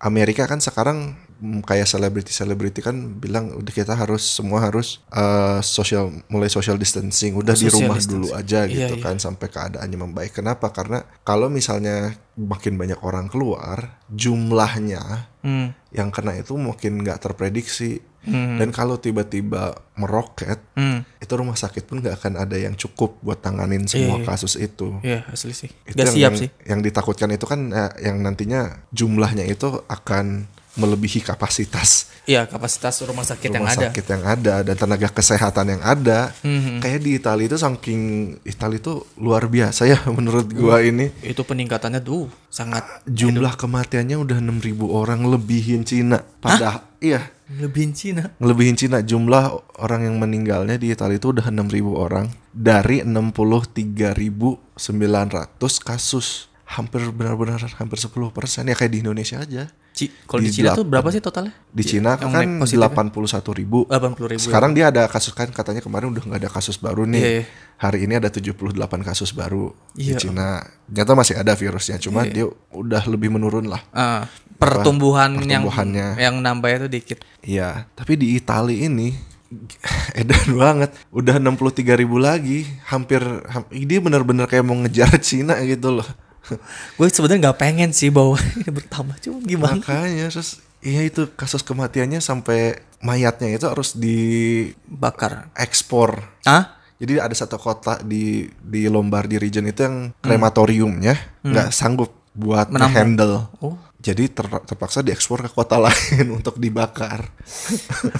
[0.00, 6.48] Amerika kan sekarang kayak selebriti-selebriti kan bilang udah kita harus semua harus eh, social mulai
[6.48, 8.22] social distancing udah di Social rumah distancing.
[8.24, 9.04] dulu aja Iya, gitu iya.
[9.04, 10.32] kan sampai keadaannya membaik.
[10.32, 10.70] Kenapa?
[10.70, 15.68] Karena kalau misalnya makin banyak orang keluar, jumlahnya hmm.
[15.92, 18.00] yang kena itu makin nggak terprediksi.
[18.24, 18.56] Hmm.
[18.56, 21.04] Dan kalau tiba-tiba meroket, Hmm.
[21.20, 24.26] itu rumah sakit pun nggak akan ada yang cukup buat tanganin semua Iya, iya.
[24.26, 24.88] kasus itu.
[25.04, 25.68] Iya asli sih.
[25.84, 26.48] Itu Gak yang, siap yang, sih.
[26.64, 33.20] Yang ditakutkan itu kan eh, yang nantinya jumlahnya itu akan melebihi kapasitas Iya kapasitas rumah
[33.20, 33.92] sakit yang rumah ada.
[33.92, 36.32] sakit yang ada dan tenaga kesehatan yang ada.
[36.40, 36.80] Mhm.
[36.80, 38.00] Kayak di Italia itu saking
[38.48, 41.12] Italia itu luar biasa ya menurut gua ini.
[41.20, 46.24] Itu peningkatannya tuh sangat Jumlah kematiannya udah 6000 orang lebihin Cina.
[46.40, 47.28] Padahal iya,
[47.60, 48.32] lebihin Cina.
[48.40, 54.80] ngelebihin Cina jumlah orang yang meninggalnya di Italia itu udah 6000 orang dari 63.900
[55.84, 56.48] kasus.
[56.64, 58.32] Hampir benar-benar hampir 10%
[58.64, 59.68] ya kayak di Indonesia aja.
[60.26, 61.54] Kalau Di di, Cina tuh berapa sih totalnya?
[61.70, 62.90] Di Cina Yang kan naik positifnya?
[63.14, 63.78] 81 ribu.
[63.86, 64.40] 80 ribu.
[64.42, 67.14] Sekarang dia ada kasus kan katanya kemarin udah nggak ada kasus baru nih.
[67.16, 67.44] Iya, iya.
[67.76, 70.18] Hari ini ada 78 kasus baru Iya.
[70.18, 70.66] di Cina.
[70.84, 73.82] Ternyata masih ada virusnya, cuma dia udah lebih menurun lah.
[73.88, 74.26] Ah,
[74.56, 76.08] pertumbuhan yang Pertumbuhannya.
[76.18, 77.18] yang nambahnya tuh dikit.
[77.40, 79.14] Iya, tapi di Italia ini
[80.18, 80.90] edan banget.
[81.10, 86.08] Udah 63 ribu lagi, hampir ham- dia benar-benar kayak mau ngejar Cina gitu loh.
[86.96, 89.80] Gue sebenarnya nggak pengen sih bahwa ini bertambah, cuma gimana?
[89.80, 96.20] Makanya terus iya itu kasus kematiannya sampai mayatnya itu harus diekspor.
[96.20, 96.44] Bakar.
[96.44, 96.64] Ah?
[96.94, 102.90] Jadi ada satu kota di di Lombardy region itu yang krematoriumnya nggak sanggup buat Hmm.
[102.90, 103.50] Handle.
[103.60, 103.76] Oh.
[103.98, 107.28] Jadi ter- terpaksa diekspor ke kota lain untuk dibakar.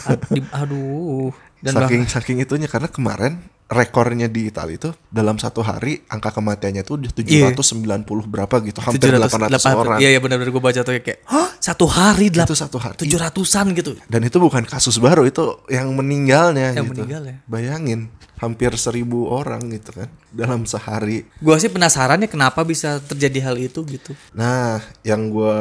[0.04, 1.30] Ad- di- aduh.
[1.60, 6.84] Dan saking saking itunya karena kemarin rekornya di Italia itu dalam satu hari angka kematiannya
[6.84, 9.98] itu udah 790 berapa gitu, hampir 800, 800 orang.
[9.98, 11.48] Iya iya benar-benar gue baca tuh kayak Hah?
[11.56, 12.96] satu hari Itu delapan satu hari.
[13.00, 13.96] tujuh ratusan gitu.
[14.04, 17.00] Dan itu bukan kasus baru, itu yang meninggalnya Yang gitu.
[17.00, 17.36] meninggal ya.
[17.46, 18.00] Bayangin,
[18.36, 21.24] hampir seribu orang gitu kan dalam sehari.
[21.40, 24.12] Gue sih penasaran ya kenapa bisa terjadi hal itu gitu.
[24.32, 25.56] Nah, yang gua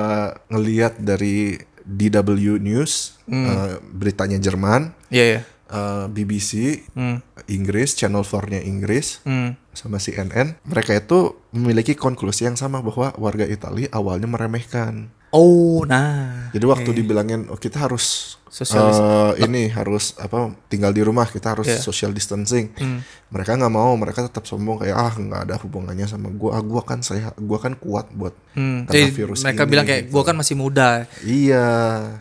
[0.52, 3.48] ngeliat dari DW News, Hmm.
[3.48, 5.42] eh, beritanya Jerman, Iya iya.
[5.74, 7.18] Eh, BBC, Hmm.
[7.50, 9.58] Inggris, Channel 4-nya Inggris, Hmm.
[9.74, 15.10] sama CNN, mereka itu memiliki konklusi yang sama bahwa warga Italia awalnya meremehkan.
[15.34, 16.54] Oh, nah.
[16.54, 21.66] Jadi waktu dibilangin oh, kita harus eh, ini harus apa tinggal di rumah kita harus
[21.66, 21.82] Iya.
[21.82, 22.70] social distancing.
[22.78, 23.02] Hmm.
[23.28, 26.56] Mereka nggak mau, mereka tetap sombong kayak ah nggak ada hubungannya sama gua.
[26.56, 29.86] Ah, gua kan saya gua kan kuat buat Hmm, karena jadi virus mereka ini, bilang
[29.90, 30.14] kayak gitu.
[30.14, 30.90] gua kan masih muda.
[31.26, 31.66] Iya,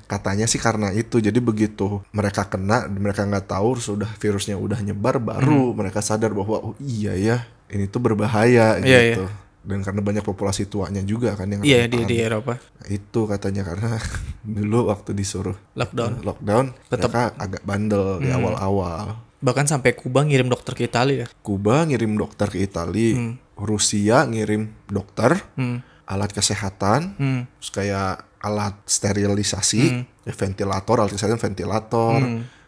[0.08, 1.20] katanya sih karena itu.
[1.20, 6.72] Jadi begitu mereka kena, mereka nggak tahu sudah virusnya udah nyebar, baru mereka sadar bahwa
[6.72, 9.24] oh iya ya, ini tuh berbahaya Iya, gitu.
[9.62, 12.58] Dan karena banyak populasi tuanya juga kan yang Iya di di Eropa.
[12.84, 13.94] Itu katanya karena
[14.58, 16.20] dulu waktu disuruh Lockdown.
[16.20, 18.38] lockdown Tetap- mereka agak bandel di Hmm.
[18.38, 19.04] awal-awal.
[19.38, 21.26] Bahkan sampai Kuba ngirim dokter ke Italia ya.
[21.40, 25.82] Kuba ngirim dokter ke Italia, Rusia ngirim dokter, Hmm.
[26.04, 27.42] alat kesehatan, Hmm.
[27.56, 29.82] terus kayak alat sterilisasi,
[30.20, 32.18] ya, ventilator, alat kesehatan ventilator,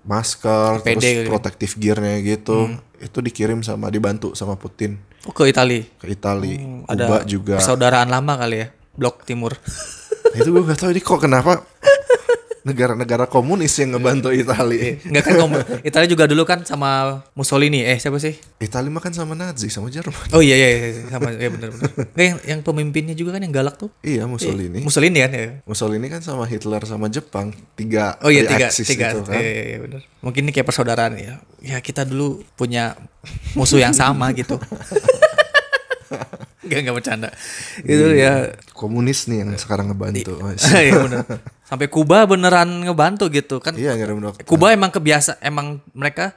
[0.03, 2.71] masker, APD terus gitu protective gearnya gitu.
[2.97, 5.83] Itu dikirim sama dibantu sama Putin Oh, ke Italia.
[5.97, 6.57] ke Italia.
[6.57, 7.55] Hmm, Kuba Ada juga.
[7.57, 8.69] persaudaraan lama kali ya.
[8.93, 9.57] Blok Timur.
[10.35, 11.65] Itu gue gak tahu ini kok kenapa
[12.65, 14.97] negara-negara komunis yang ngebantu Italia.
[15.05, 15.37] Enggak kan
[15.85, 17.85] Italia juga dulu kan sama Mussolini.
[17.85, 18.41] Eh siapa sih?
[18.57, 20.33] Italia mah kan sama Nazi sama Jerman.
[20.33, 21.91] Oh iya iya, iya sama ya benar benar.
[21.93, 23.93] Enggak yang yang pemimpinnya juga kan yang galak tuh.
[24.01, 24.81] Iya Mussolini.
[24.81, 25.61] Mussolini kan ya.
[25.69, 29.13] Mussolini kan sama Hitler sama Jepang tiga Oh iya tiga tiga.
[29.13, 29.37] itu kan.
[29.37, 30.01] Iya, iya, iya, benar.
[30.25, 31.45] Mungkin ini kayak persaudaraan ya.
[31.61, 32.97] Ya kita dulu punya
[33.53, 34.57] musuh yang sama gitu.
[36.65, 37.29] Enggak enggak bercanda.
[37.85, 40.35] Itu ya Komunis nih yang sekarang ngebantu.
[40.59, 41.25] Iya benar.
[41.65, 43.77] Sampai Kuba beneran ngebantu gitu kan.
[43.77, 44.45] iya ngirim dokter.
[44.45, 46.33] Kuba emang kebiasa emang mereka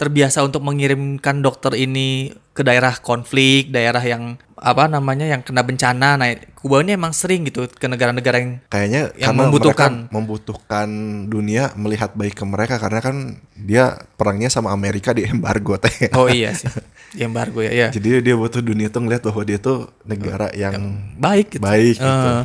[0.00, 6.14] terbiasa untuk mengirimkan dokter ini ke daerah konflik, daerah yang apa namanya yang kena bencana.
[6.14, 9.92] Nah, Kuba ini emang sering gitu ke negara-negara yang Kayaknya yang karena membutuhkan.
[10.06, 10.88] mereka membutuhkan
[11.26, 13.16] dunia melihat baik ke mereka karena kan
[13.58, 16.12] dia perangnya sama Amerika di embargo teh.
[16.14, 16.70] Oh iya sih.
[17.10, 17.88] Di embargo ya, ya.
[17.90, 21.62] Jadi dia butuh dunia tuh ngeliat bahwa dia tuh negara yang Baik gitu.
[21.66, 22.06] baik gitu.
[22.30, 22.42] Eh,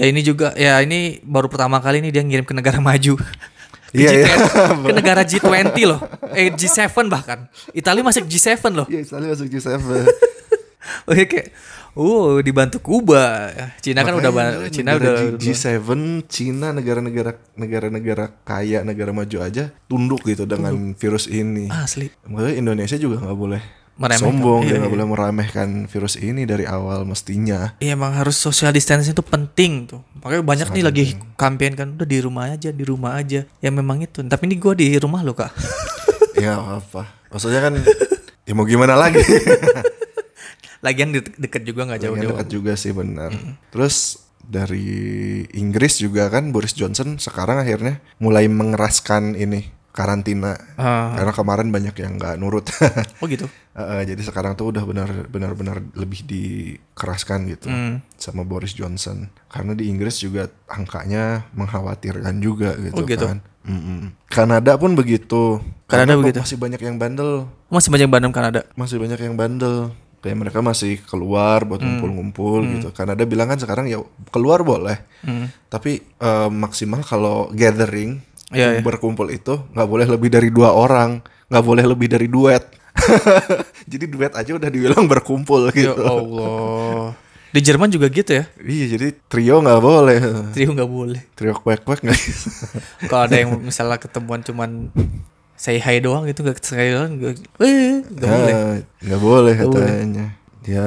[0.00, 3.20] ya ini juga ya ini baru pertama kali nih dia ngirim ke negara maju.
[3.90, 4.26] Ke Iya, iya.
[4.26, 6.00] G20 ke negara G20 loh.
[6.30, 7.50] Eh G7 bahkan.
[7.70, 8.86] Italia masuk G7 loh.
[8.86, 9.76] Iya, Italia masuk G7.
[11.06, 11.48] Oke kayak
[11.92, 13.50] uh dibantu Kuba.
[13.78, 15.86] Cina kan udah Makanya Cina udah G- G7,
[16.24, 21.66] Cina negara-negara negara-negara kaya, negara maju aja tunduk gitu dengan virus ini.
[21.68, 22.08] asli.
[22.24, 23.62] Makanya Indonesia juga nggak boleh
[24.00, 24.24] Meremehkan.
[24.24, 24.96] sombong, Iya, dia nggak iya.
[24.96, 27.76] boleh meremehkan virus ini dari awal mestinya.
[27.76, 30.00] Iya emang harus social distancing itu penting tuh.
[30.18, 33.44] Makanya banyak nih lagi campaign kan udah di rumah aja, di rumah aja.
[33.58, 34.20] Ya memang itu.
[34.22, 35.52] Tapi ini gua di rumah loh kak.
[36.40, 37.12] ya apa?
[37.28, 37.76] Maksudnya kan
[38.42, 39.20] ya mau gimana lagi?
[40.80, 42.30] Lagian de- deket juga nggak Yang jauh-jauh.
[42.34, 43.30] dekat juga sih benar.
[43.68, 44.88] Terus dari
[45.52, 51.12] Inggris juga kan Boris Johnson sekarang akhirnya mulai mengeraskan ini karantina Ah.
[51.14, 52.66] karena kemarin banyak yang nggak nurut.
[53.18, 53.46] Oh gitu.
[53.70, 58.02] Uh, uh, jadi sekarang tuh udah benar benar benar lebih dikeraskan gitu Hmm.
[58.14, 63.26] sama Boris Johnson karena di Inggris juga angkanya mengkhawatirkan juga gitu, Oh, gitu.
[63.26, 63.38] kan.
[63.62, 64.10] Mm-mm.
[64.26, 65.62] Kanada pun begitu.
[65.86, 66.38] Kanada Karena begitu.
[66.40, 68.66] Masih banyak yang bandel, Masih banyak Bandung Kanada.
[68.74, 69.94] masih banyak yang bandel.
[70.18, 71.96] Kayak mereka masih keluar buat Hmm.
[71.96, 72.88] ngumpul-ngumpul gitu.
[72.90, 75.46] Kanada bilang kan sekarang ya keluar boleh, Hmm.
[75.66, 78.18] tapi uh, maksimal kalau gathering
[78.50, 78.80] Iya, iya.
[78.82, 82.66] berkumpul itu nggak boleh lebih dari dua orang, nggak boleh lebih dari duet.
[83.92, 86.02] jadi duet aja udah dibilang berkumpul Ya gitu.
[86.02, 87.14] Allah.
[87.50, 88.44] Di Jerman juga gitu ya.
[88.58, 90.18] Iya jadi trio nggak boleh.
[90.54, 91.20] Trio nggak boleh.
[91.34, 92.50] Trio kuek kuek nggak bisa.
[93.10, 94.90] Kalau ada yang misalnya ketemuan cuman
[95.54, 98.54] say hi doang gitu nggak say hi doang nggak eh, boleh.
[98.54, 99.86] Ah, Nggak boleh Nggak boleh.
[99.90, 100.26] katanya.
[100.60, 100.86] Dia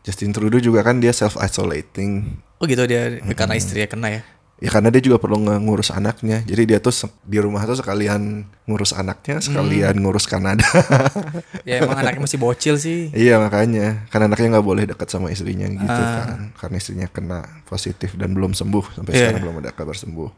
[0.00, 2.40] Justin Trudeau juga kan dia self isolating.
[2.56, 4.22] Oh gitu dia karena istrinya kena ya.
[4.58, 6.42] Ya karena dia juga perlu ngurus anaknya.
[6.42, 6.90] Jadi dia tuh
[7.22, 10.02] di rumah tuh sekalian ngurus anaknya, sekalian Hmm.
[10.02, 10.66] ngurus Kanada.
[11.62, 13.12] Ya emang anaknya masih bocil sih.
[13.12, 16.24] iya makanya, karena anaknya nggak boleh dekat sama istrinya gitu Ah.
[16.24, 16.38] kan.
[16.56, 19.20] Karena istrinya kena positif dan belum sembuh sampai Iya.
[19.30, 20.30] sekarang belum ada kabar sembuh.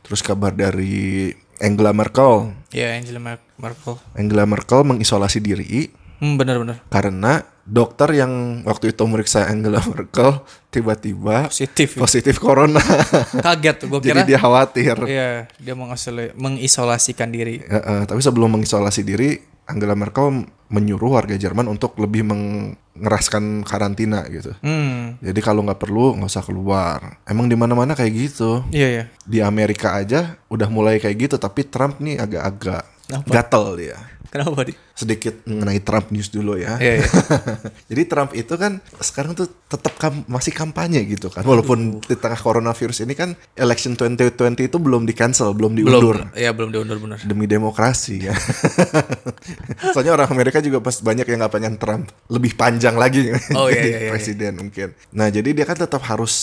[0.00, 2.52] Terus kabar dari Angela Merkel.
[2.70, 3.96] Ya Angela Mer- Merkel.
[4.12, 10.40] Angela Merkel mengisolasi diri Hmm benar-benar karena dokter yang waktu itu meriksa Angela Merkel
[10.72, 11.94] tiba-tiba positif.
[11.94, 11.98] ya.
[12.00, 12.80] positif corona.
[13.44, 14.28] Kaget tuh gue Jadi kira.
[14.28, 14.96] dia khawatir.
[15.04, 15.74] Iya dia
[16.34, 17.60] mengisolasikan diri.
[17.60, 19.36] Ya, eh, tapi sebelum mengisolasi diri,
[19.68, 24.56] Angela Merkel menyuruh warga Jerman untuk lebih mengeraskan karantina gitu.
[24.64, 25.20] Hmm.
[25.20, 27.20] Jadi kalau nggak perlu nggak usah keluar.
[27.28, 28.64] Emang di mana-mana kayak gitu.
[28.72, 29.04] Iya ya.
[29.28, 32.84] Di Amerika aja udah mulai kayak gitu, tapi Trump nih agak-agak
[33.28, 33.96] gatel dia.
[34.28, 34.76] Kenapa di?
[34.92, 36.76] Sedikit mengenai Trump news dulu ya.
[36.76, 37.08] Iya iya.
[37.90, 41.42] Jadi Trump itu kan sekarang tuh tetap kam- masih kampanye gitu kan.
[41.42, 44.28] Walaupun di tengah coronavirus ini kan election 2020
[44.62, 46.36] itu belum di cancel, belum diundur belum.
[46.36, 47.18] Iya belum diundur benar.
[47.20, 48.36] demi demokrasi ya.
[49.92, 53.74] Soalnya orang Amerika juga pas banyak yang nggak pengen Trump lebih panjang lagi Oh, iya,
[53.74, 54.88] jadi iya, iya, presiden mungkin.
[55.10, 56.34] Nah jadi dia kan tetap harus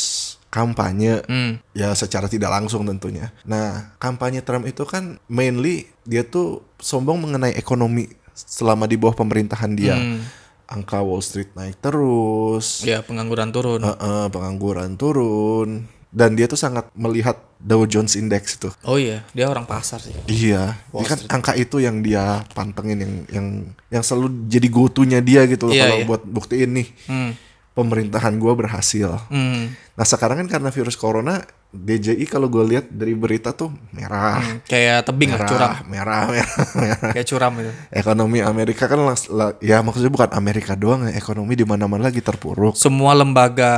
[0.48, 1.60] kampanye Hmm.
[1.72, 3.36] ya secara tidak langsung tentunya.
[3.44, 9.74] Nah, kampanye Trump itu kan mainly dia tuh sombong mengenai ekonomi selama di bawah pemerintahan
[9.74, 9.98] dia.
[9.98, 10.22] Hmm.
[10.66, 13.86] Angka Wall Street naik terus, Ya pengangguran turun.
[13.86, 18.74] Heeh, pengangguran turun, dan dia tuh sangat melihat Dow Jones Index itu.
[18.82, 20.10] Oh iya, dia orang pasar sih.
[20.26, 23.48] Iya, Wall dia kan angka itu yang dia pantengin yang yang
[23.94, 26.08] yang selalu jadi go-to-nya dia gitu loh Iya, kalau iya.
[26.10, 27.32] buat buktiin nih Hmm.
[27.76, 29.20] Pemerintahan gua berhasil.
[29.28, 29.76] Hmm.
[29.94, 34.60] Nah sekarang kan karena virus corona, DJI kalau gue lihat dari berita tuh merah, Hmm.
[34.64, 35.72] Kayak tebing lah, merah, curam.
[35.86, 37.12] merah, merah, merah.
[37.12, 37.72] Kayak curam itu.
[37.94, 42.20] Ekonomi Amerika kan las- la- ya maksudnya bukan Amerika doang ya, ekonomi di mana-mana lagi
[42.20, 42.76] terpuruk.
[42.76, 43.72] Semua lembaga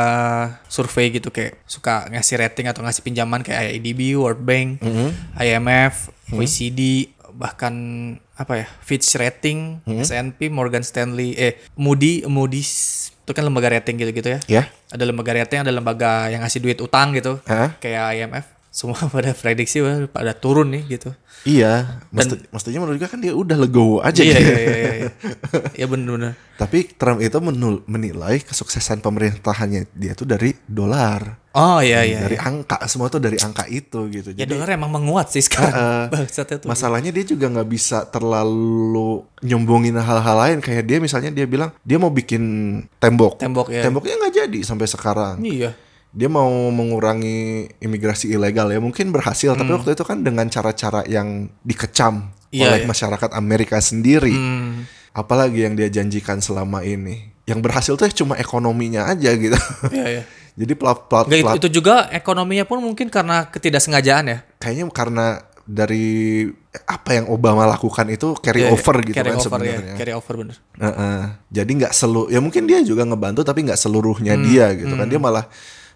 [0.67, 4.81] survei gitu kayak suka ngasih rating atau ngasih pinjaman kayak IDB, World Bank,
[5.35, 5.93] IMF,
[6.29, 7.73] OECD, bahkan
[8.33, 14.39] apa ya Fitch Rating, S&P, Morgan Stanley, eh Moody, Moody's itu kan lembaga rating gitu-gitu
[14.39, 14.39] ya.
[14.47, 17.75] Ya, Ada lembaga rating, ada lembaga yang ngasih duit utang gitu, Hah?
[17.83, 18.56] kayak IMF.
[18.77, 21.09] Semua pada prediksi wah, pada turun nih gitu.
[21.43, 21.97] iya.
[22.09, 24.51] Mesti, mestinya menurut gue kan dia udah legowo aja Iya gitu.
[24.53, 25.09] iya iya iya.
[25.73, 26.37] Iya bener-bener.
[26.61, 32.21] Tapi Trump itu menul- menilai kesuksesan pemerintahannya dia tuh dari dolar, Oh iya iya.
[32.21, 34.29] dari angka semua tuh dari angka itu gitu.
[34.33, 35.73] Ya dolar emang menguat sih sekarang.
[36.13, 36.69] Bangsatnya tuh.
[36.69, 41.97] masalahnya dia juga nggak bisa terlalu nyombongin hal-hal lain kayak dia misalnya dia bilang dia
[41.97, 42.41] mau bikin
[42.97, 43.81] tembok, Tembok ya.
[43.81, 45.41] temboknya nggak jadi sampai sekarang.
[45.41, 45.73] Iya.
[46.09, 47.37] Dia mau mengurangi
[47.77, 52.55] imigrasi ilegal ya mungkin berhasil tapi waktu itu kan dengan cara-cara yang dikecam Hmm.
[52.55, 52.87] Iya, oleh iya.
[52.87, 54.31] masyarakat Amerika sendiri.
[54.31, 54.87] Hmm.
[55.11, 57.27] Apalagi yang dia janjikan selama ini.
[57.43, 59.59] Yang berhasil tuh cuma ekonominya aja gitu.
[59.91, 60.23] Iya iya.
[60.59, 64.37] Jadi plat, plat, Nggak, itu, plat- itu juga ekonominya pun mungkin karena ketidaksengajaan ya.
[64.57, 65.25] kayaknya karena
[65.67, 66.47] dari
[66.81, 68.73] apa yang Obama lakukan itu carry Iya, iya.
[68.73, 69.43] over gitu carry kan over, ya.
[69.67, 69.95] sebenarnya.
[69.99, 70.55] Carry over bener.
[70.79, 71.19] Heeh.
[71.51, 75.05] Jadi nggak selu ya mungkin dia juga ngebantu tapi nggak seluruhnya Hmm, dia gitu kan
[75.05, 75.45] dia malah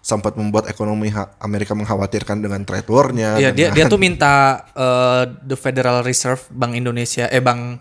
[0.02, 3.38] sempat membuat ekonomi Amerika mengkhawatirkan dengan trade war-nya.
[3.38, 4.34] Iya dia dengan- dia tuh minta
[4.74, 7.78] eh, the Federal Reserve Bank Indonesia eh bank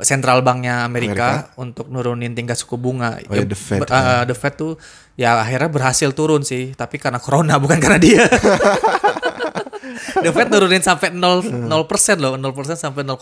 [0.00, 3.20] sentral banknya Amerika, untuk nurunin tingkat suku bunga.
[3.24, 4.76] Oh ya, the Fed, ber- eh, the Fed tuh
[5.14, 8.24] ya akhirnya berhasil turun sih, tapi karena corona bukan karena dia.
[10.24, 11.68] the Fed nurunin sampai 0 0%
[12.20, 13.16] loh, 0% sampai 0,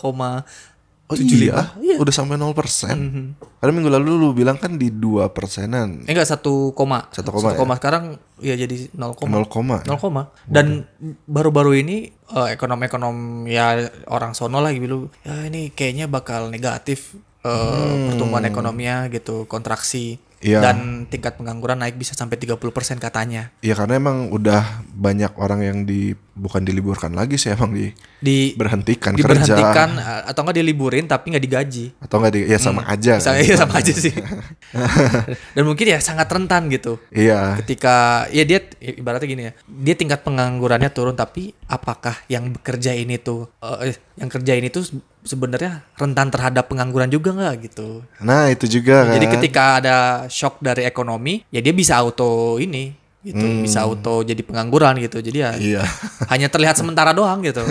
[1.07, 2.51] Oh iya, udah sampai 0%.
[2.99, 3.39] Mhm.
[3.63, 6.03] Karena minggu lalu lu bilang kan di 2 persenan.
[6.03, 7.07] eh enggak 1, koma.
[7.15, 9.79] Satu koma Satu koma sekarang ya jadi 0, 0, koma.
[9.87, 10.35] 0 koma.
[10.43, 10.83] Dan
[11.23, 17.15] baru-baru ini eh, ekonom-ekonom ya orang sono lagi bilang ya ini kayaknya bakal negatif
[17.47, 20.19] eh, pertumbuhan ekonominya gitu, kontraksi.
[20.43, 20.59] Iya.
[20.59, 22.59] Dan tingkat pengangguran naik bisa sampai 30%
[22.99, 23.55] katanya.
[23.63, 28.53] Iya karena emang udah banyak orang yang di bukan diliburkan lagi sih emang di Di
[28.53, 31.85] berhentikan, diberhentikan kerja atau enggak diliburin tapi nggak digaji.
[31.97, 33.17] atau enggak di ya sama aja.
[33.17, 33.45] Sama, kan.
[33.45, 34.13] iya, sama aja sih.
[35.55, 37.01] Dan mungkin ya sangat rentan gitu.
[37.09, 37.57] Iya.
[37.61, 43.17] ketika ya dia ibaratnya gini ya dia tingkat penganggurannya turun tapi apakah yang bekerja ini
[43.17, 44.85] tuh eh, yang kerja ini tuh
[45.23, 49.13] sebenarnya rentan terhadap pengangguran juga nggak gitu Nah, itu juga kan.
[49.17, 49.97] jadi ketika ada
[50.27, 52.93] shock dari ekonomi ya dia bisa auto ini
[53.33, 55.83] gitu bisa auto jadi pengangguran gitu jadi ya Iya.
[56.31, 57.63] hanya terlihat sementara doang gitu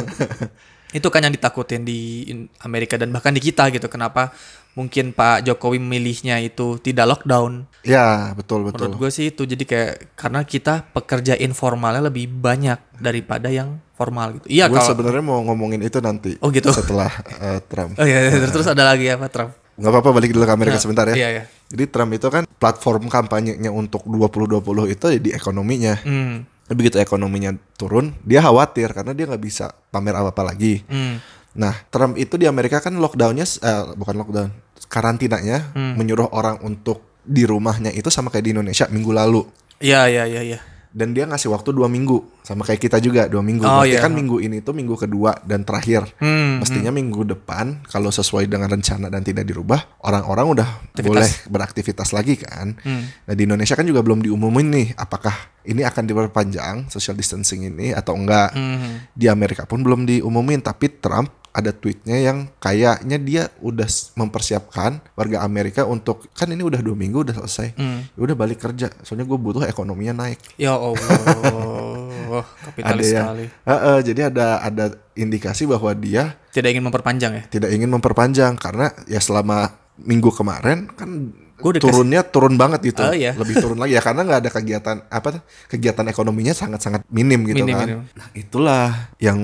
[0.96, 2.24] itu kan yang ditakutin di
[2.62, 4.32] Amerika dan bahkan di kita gitu kenapa
[4.76, 8.90] mungkin Pak Jokowi memilihnya itu tidak lockdown Ya, betul betul.
[8.90, 14.34] Menurut gue sih itu jadi kayak karena kita pekerja informalnya lebih banyak daripada yang formal
[14.36, 14.46] gitu.
[14.50, 16.34] Iya Gue kalau sebenarnya mau ngomongin itu nanti.
[16.42, 16.74] Oh, gitu.
[16.74, 17.94] Setelah eh, Trump.
[17.94, 19.54] Oh iya, iya, terus ada lagi apa Trump?
[19.76, 21.16] Nggak apa-apa balik dulu ke Amerika sebentar ya.
[21.16, 21.44] Iya iya.
[21.68, 25.94] Jadi Trump itu kan platform kampanyenya untuk 2020 itu ya di ekonominya.
[26.00, 26.48] Hmm.
[26.66, 30.82] Begitu ekonominya turun, dia khawatir karena dia nggak bisa pamer apa-apa lagi.
[30.90, 31.22] Hmm.
[31.56, 34.48] Nah, Trump itu di Amerika kan lockdownnya, eh, bukan lockdown,
[34.90, 35.94] karantinanya Hmm.
[35.96, 39.42] menyuruh orang untuk di rumahnya itu sama kayak di Indonesia minggu lalu.
[39.82, 40.58] Iya iya iya iya.
[40.96, 43.68] Dan dia ngasih waktu dua minggu, sama kayak kita juga dua minggu.
[43.68, 44.00] Oh, Berarti iya.
[44.00, 46.08] kan minggu ini tuh minggu kedua dan terakhir.
[46.16, 46.64] Hmm.
[46.64, 51.12] Mestinya minggu depan kalau sesuai dengan rencana dan tidak dirubah, orang-orang udah Aktivitas.
[51.12, 52.80] boleh beraktivitas lagi kan.
[52.80, 53.12] Hmm.
[53.12, 55.36] Nah di Indonesia kan juga belum diumumin nih apakah
[55.68, 58.56] ini akan diperpanjang social distancing ini atau enggak.
[58.56, 59.04] Hmm.
[59.12, 65.40] Di Amerika pun belum diumumin, tapi Trump ada tweetnya yang kayaknya dia udah mempersiapkan warga
[65.40, 68.04] Amerika untuk kan ini udah dua minggu udah selesai, Hmm.
[68.06, 68.92] ya udah balik kerja.
[69.00, 70.36] Soalnya gue butuh ekonominya naik.
[70.56, 71.00] Ya Allah,
[72.68, 73.44] kapitalis ada yang, sekali.
[73.64, 77.42] Heeh, jadi ada ada indikasi bahwa dia Tidak ingin memperpanjang ya?
[77.48, 83.00] tidak ingin memperpanjang karena ya selama minggu kemarin kan Gua udah turunnya turun banget gitu,
[83.00, 83.32] Oh, iya.
[83.32, 85.40] lebih turun lagi ya karena nggak ada kegiatan apa
[85.72, 87.86] kegiatan ekonominya sangat sangat minim gitu Minim, kan.
[87.88, 88.00] minim.
[88.12, 88.84] Nah itulah
[89.16, 89.40] yang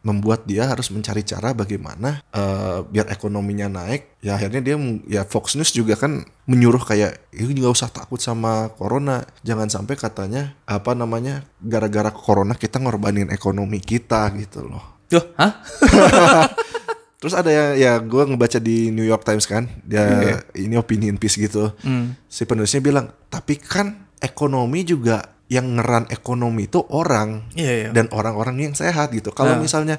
[0.00, 4.20] membuat dia harus mencari cara bagaimana eh, biar ekonominya naik.
[4.24, 4.76] Ya akhirnya dia
[5.08, 9.24] ya Fox News juga kan menyuruh kayak ini nggak usah takut sama corona.
[9.44, 15.04] Jangan sampai katanya apa namanya gara-gara corona kita ngorbanin ekonomi kita gitu loh.
[15.10, 15.52] Duh, hah?
[17.20, 21.36] Terus ada ya, ya gue ngebaca di New York Times kan, dia ini opinion piece
[21.36, 21.68] gitu.
[21.84, 22.16] Hmm.
[22.32, 27.88] Si penulisnya bilang, tapi kan ekonomi juga yang ngeran ekonomi itu orang Iya, iya.
[27.90, 29.34] dan orang-orang yang sehat gitu.
[29.34, 29.60] Kalau Ah.
[29.60, 29.98] misalnya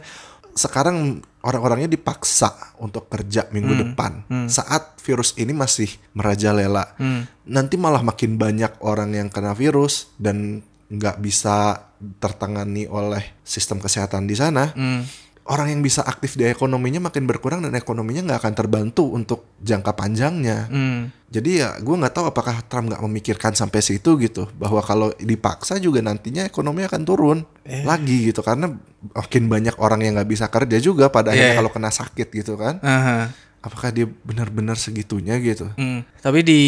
[0.51, 3.81] sekarang orang-orangnya dipaksa untuk kerja minggu Hmm.
[3.85, 4.11] depan
[4.47, 7.23] saat virus ini masih merajalela, Hmm.
[7.45, 11.87] nanti malah makin banyak orang yang kena virus dan nggak bisa
[12.19, 15.07] tertangani oleh sistem kesehatan di sana Hmm.
[15.51, 19.91] Orang yang bisa aktif di ekonominya makin berkurang dan ekonominya nggak akan terbantu untuk jangka
[19.91, 20.71] panjangnya.
[20.71, 21.11] Hmm.
[21.27, 25.75] Jadi ya gue nggak tahu apakah Trump nggak memikirkan sampai situ gitu bahwa kalau dipaksa
[25.75, 27.83] juga nantinya ekonomi akan turun Eh.
[27.83, 28.71] lagi gitu karena
[29.11, 31.59] makin banyak orang yang nggak bisa kerja juga pada akhirnya Iya.
[31.59, 32.79] kalau kena sakit gitu kan.
[32.79, 33.31] Aha.
[33.61, 35.67] Apakah dia benar-benar segitunya gitu?
[35.75, 36.01] Hmm.
[36.19, 36.61] Tapi di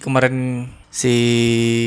[0.00, 1.14] kemarin si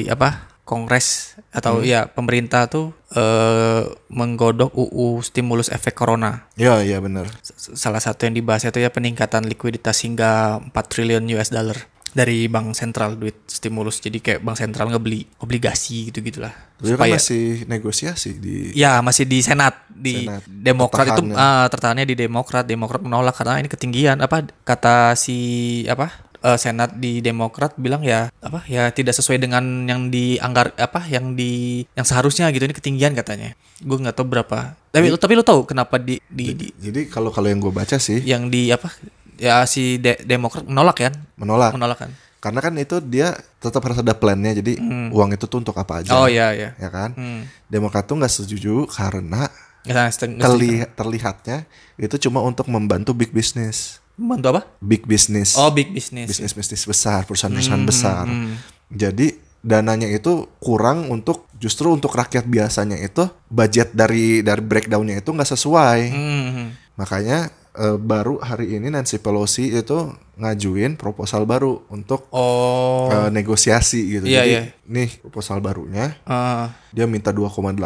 [0.08, 6.50] apa Kongres atau ya pemerintah tuh eh, menggodok UU stimulus efek corona.
[6.58, 7.30] Ya iya benar.
[7.56, 11.78] Salah satu yang dibahas itu ya peningkatan likuiditas hingga 4 triliun US dollar
[12.16, 14.02] dari bank sentral duit stimulus.
[14.02, 16.56] Jadi kayak bank sentral ngebeli obligasi gitu-gitulah.
[16.82, 20.42] Dia kan Supaya masih negosiasi di Ya masih di Senat di Senat.
[20.50, 25.84] Demokrat itu Tertahan, ah, tertahannya di Demokrat Demokrat menolak karena ini ketinggian apa kata si
[25.86, 31.02] apa eh, Senat di Demokrat bilang ya apa ya tidak sesuai dengan yang dianggar apa
[31.06, 33.58] yang di yang seharusnya gitu ini ketinggian katanya.
[33.78, 34.78] Gue nggak tahu berapa.
[34.94, 37.98] Tapi lu tapi lu tahu kenapa di di, di Jadi kalau kalau yang gue baca
[37.98, 38.94] sih yang di apa
[39.36, 41.14] ya si De- Demokrat menolak kan?
[41.36, 41.74] Menolak.
[41.74, 42.12] Menolak kan?
[42.38, 44.78] Karena kan itu dia tetap harus ada plannya jadi
[45.10, 46.14] uang itu tuh untuk apa aja.
[46.14, 47.18] Oh ya ya ya kan?
[47.18, 47.50] Hmm.
[47.66, 49.50] Demokrat tuh nggak setuju karena
[49.82, 51.58] Nggak- nggak- nggak- terli- terlihatnya
[51.98, 54.62] itu cuma untuk membantu big business bantu apa?
[54.80, 55.60] Big business.
[55.60, 56.32] Oh big business.
[56.32, 58.26] Bisnis bisnis besar perusahaan-perusahaan besar.
[58.28, 58.56] hmm.
[58.92, 59.28] jadi
[59.66, 65.52] dananya itu kurang untuk justru untuk rakyat biasanya itu budget dari dari breakdownnya itu nggak
[65.52, 66.00] sesuai.
[66.12, 66.68] Hmm.
[66.96, 69.98] makanya eh, baru hari ini Nancy Pelosi itu
[70.36, 74.26] ngajuin proposal baru untuk oh eh, negosiasi gitu.
[74.26, 74.62] Iya, Jadi iya.
[74.86, 77.80] nih proposal barunya ah, dia minta 2,8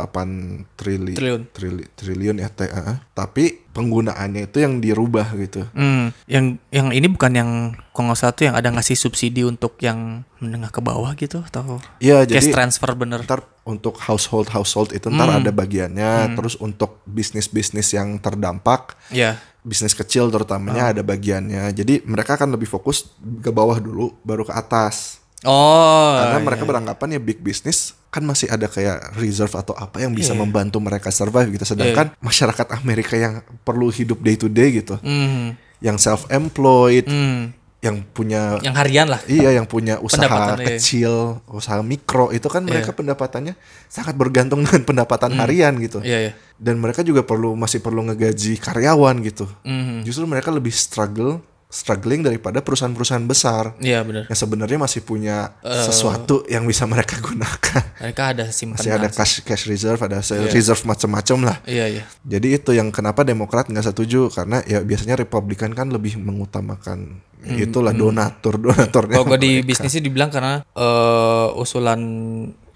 [0.73, 1.45] trili Triliun.
[1.49, 2.97] trili- triliun ya ah.
[3.11, 5.61] tapi penggunaannya itu yang dirubah gitu.
[5.71, 7.49] Hmm, yang yang ini bukan yang
[7.91, 11.77] kalau nggak salah tuh yang ada ngasih subsidi untuk yang menengah ke bawah gitu atau
[11.99, 13.21] Iya cash jadi transfer bener.
[13.21, 15.39] ntar untuk household household itu ntar Hmm.
[15.39, 19.37] ada bagiannya, terus untuk bisnis bisnis yang terdampak Ya.
[19.63, 21.71] Bisnis kecil terutamanya ada bagiannya.
[21.75, 23.11] Jadi mereka akan lebih fokus
[23.43, 25.19] ke bawah dulu baru ke atas.
[25.47, 26.19] Oh.
[26.19, 26.45] Karena iya.
[26.45, 30.41] mereka beranggapan ya big business kan masih ada kayak reserve atau apa yang bisa Iya.
[30.41, 31.63] membantu mereka survive gitu.
[31.63, 37.53] Sedangkan masyarakat Amerika yang perlu hidup day to day gitu, Hmm, yang self employed, hmm.
[37.85, 39.21] yang punya Yang harian lah.
[39.29, 40.67] Iya yang punya usaha Pendapatan, iya.
[40.75, 43.53] kecil, usaha mikro itu kan mereka pendapatannya
[43.87, 46.01] sangat bergantung dengan pendapatan harian gitu.
[46.01, 46.33] Iya, iya.
[46.59, 49.47] Dan mereka juga perlu masih perlu ngegaji karyawan gitu.
[49.63, 50.03] Hmm.
[50.03, 51.39] Justru mereka lebih struggle
[51.69, 54.25] struggling daripada perusahaan-perusahaan besar Iya bener.
[54.25, 55.85] yang sebenarnya masih punya Eh.
[55.85, 57.83] sesuatu yang bisa mereka gunakan.
[58.01, 58.81] Mereka ada simpanan.
[58.81, 60.17] Masih ada cash cash reserve, ada
[60.49, 61.57] reserve macam-macam lah.
[61.69, 62.03] Iya, iya.
[62.25, 67.93] Jadi itu yang kenapa Demokrat nggak setuju karena ya biasanya Republikan kan lebih mengutamakan itulah
[67.93, 69.21] donatur donaturnya.
[69.21, 72.01] Kalau gue di bisnis sih dibilang karena eh, usulan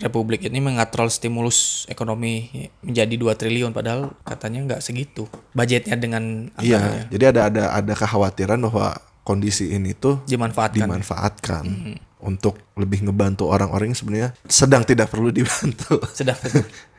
[0.04, 7.08] Republik ini mengatrol stimulus ekonomi menjadi 2 triliun padahal katanya nggak segitu budgetnya dengan Iya,
[7.08, 10.84] jadi ada ada ada kekhawatiran bahwa kondisi ini tuh dimanfaatkan.
[10.84, 11.64] dimanfaatkan
[12.24, 16.00] untuk lebih ngebantu orang-orang yang sebenarnya sedang tidak perlu dibantu.
[16.12, 16.36] Sedang.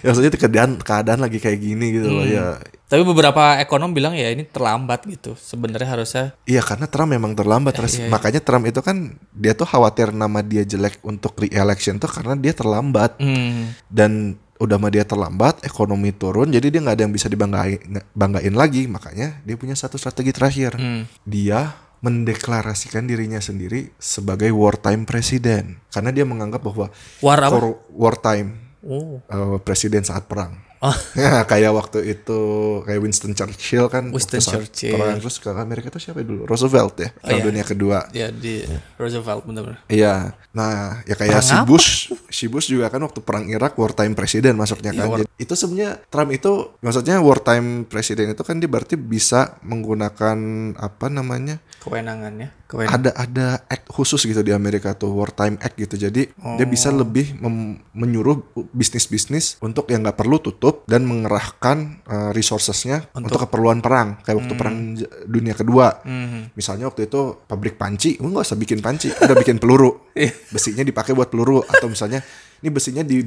[0.00, 2.56] ya maksudnya keadaan keadaan lagi kayak gini gitu loh ya.
[2.90, 5.38] Tapi beberapa ekonom bilang ya ini terlambat gitu.
[5.38, 7.78] Sebenarnya harusnya Iya karena Trump memang terlambat.
[7.78, 8.10] Terus iya, iya.
[8.10, 12.50] makanya Trump itu kan dia tuh khawatir nama dia jelek untuk re-election tuh karena dia
[12.50, 13.14] terlambat.
[13.22, 17.78] Hmm, dan udah mah dia terlambat ekonomi turun jadi dia nggak ada yang bisa dibanggain
[18.12, 18.90] banggain lagi.
[18.90, 20.74] Makanya dia punya satu strategi terakhir.
[20.74, 21.06] Hmm.
[21.22, 26.88] dia mendeklarasikan dirinya sendiri sebagai wartime presiden karena dia menganggap bahwa
[27.20, 29.20] war- wartime Oh.
[29.22, 30.96] eh, presiden saat perang Oh.
[31.12, 32.40] ya kayak waktu itu
[32.82, 34.96] kayak Winston Churchill kan Winston Churchill.
[34.96, 37.44] perang terus ke Amerika itu siapa dulu Roosevelt ya Oh, iya.
[37.44, 38.64] dunia kedua Ya di
[38.96, 39.76] Roosevelt bener-bener.
[39.86, 41.68] Iya, nah ya kayak Perang si apa?
[41.68, 41.88] Bush,
[42.26, 45.06] si Bush juga kan waktu perang Irak wartime presiden masuknya Iya, kan.
[45.06, 50.38] war- Jadi, itu sebenarnya Trump itu maksudnya wartime presiden itu kan dia berarti bisa menggunakan
[50.76, 52.48] apa namanya Kewenangannya.
[52.64, 52.94] Kewenangan.
[52.94, 55.96] ada ada act khusus gitu di Amerika tuh wartime act gitu.
[55.98, 57.00] Jadi dia bisa Oh.
[57.00, 63.78] lebih mem- menyuruh bisnis-bisnis untuk yang nggak perlu tutup dan mengerahkan uh, resourcesnya untuk, keperluan
[63.78, 66.54] perang kayak waktu perang J- dunia kedua Mhm.
[66.54, 70.30] misalnya waktu itu pabrik panci nggak usah bikin panci udah bikin peluru Iya.
[70.48, 72.20] besinya dipakai buat peluru atau misalnya
[72.60, 73.24] ini besinya di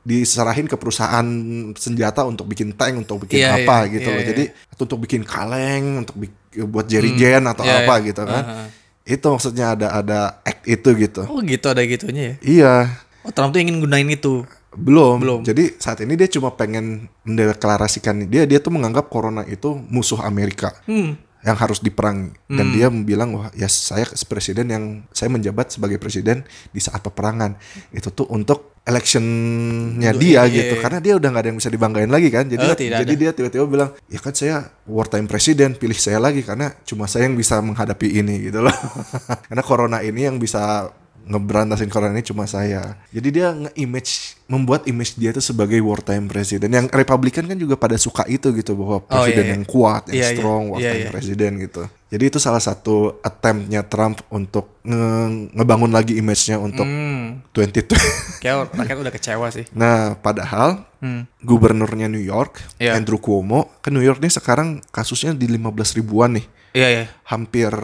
[0.00, 1.26] diserahin ke perusahaan
[1.74, 4.28] senjata untuk bikin tank untuk bikin Iya, apa iya, gitu iya, loh iya.
[4.28, 8.06] jadi atau untuk bikin kaleng untuk bik- buat jerigen atau Iya, apa iya.
[8.06, 8.64] gitu kan Aha.
[9.04, 12.34] itu maksudnya ada ada act itu gitu Oh gitu ada gitunya ya.
[12.40, 12.74] iya
[13.20, 14.46] Oh Trump tuh ingin gunain itu.
[14.70, 15.18] belum.
[15.18, 15.40] Belum.
[15.42, 20.70] Jadi saat ini dia cuma pengen mendeklarasikan dia dia tuh menganggap corona itu musuh Amerika
[20.84, 21.18] Hmm.
[21.46, 24.84] Yang harus diperangi dan dia bilang wah ya saya presiden yang
[25.14, 26.42] saya menjabat sebagai presiden
[26.74, 27.54] di saat peperangan.
[27.94, 30.74] Itu tuh untuk electionnya dia iya, gitu.
[30.74, 30.82] iya.
[30.82, 32.48] karena dia udah nggak ada yang bisa dibanggain lagi kan.
[32.48, 36.72] Jadi Oh, jadi dia tiba-tiba bilang ya kan saya wartime presiden pilih saya lagi karena
[36.88, 38.72] cuma saya yang bisa menghadapi ini gitu loh.
[39.48, 40.88] Karena corona ini yang bisa
[41.28, 42.96] ngeberantasin corona ini cuma saya.
[43.08, 44.12] Jadi dia nge-image
[44.44, 46.66] membuat image dia itu sebagai wartime president.
[46.66, 49.54] Yang Republikan kan juga pada suka itu gitu bahwa Oh, presiden iya, iya.
[49.54, 50.32] yang kuat, yang Iya, iya.
[50.34, 51.10] strong, Iya, wartime iya.
[51.10, 51.82] presiden gitu.
[52.08, 57.44] Jadi itu salah satu attemptnya Trump untuk nge- ngebangun lagi image-nya untuk Hmm.
[57.52, 58.00] 2020.
[58.42, 59.68] Kayak rakyat udah kecewa sih.
[59.70, 61.28] Nah, padahal Hmm.
[61.38, 62.96] gubernurnya New York, Iya.
[62.96, 66.48] Andrew Cuomo, kan New York nih sekarang kasusnya di 15 ribuan nih.
[66.78, 67.04] Iya ya.
[67.26, 67.74] Hampir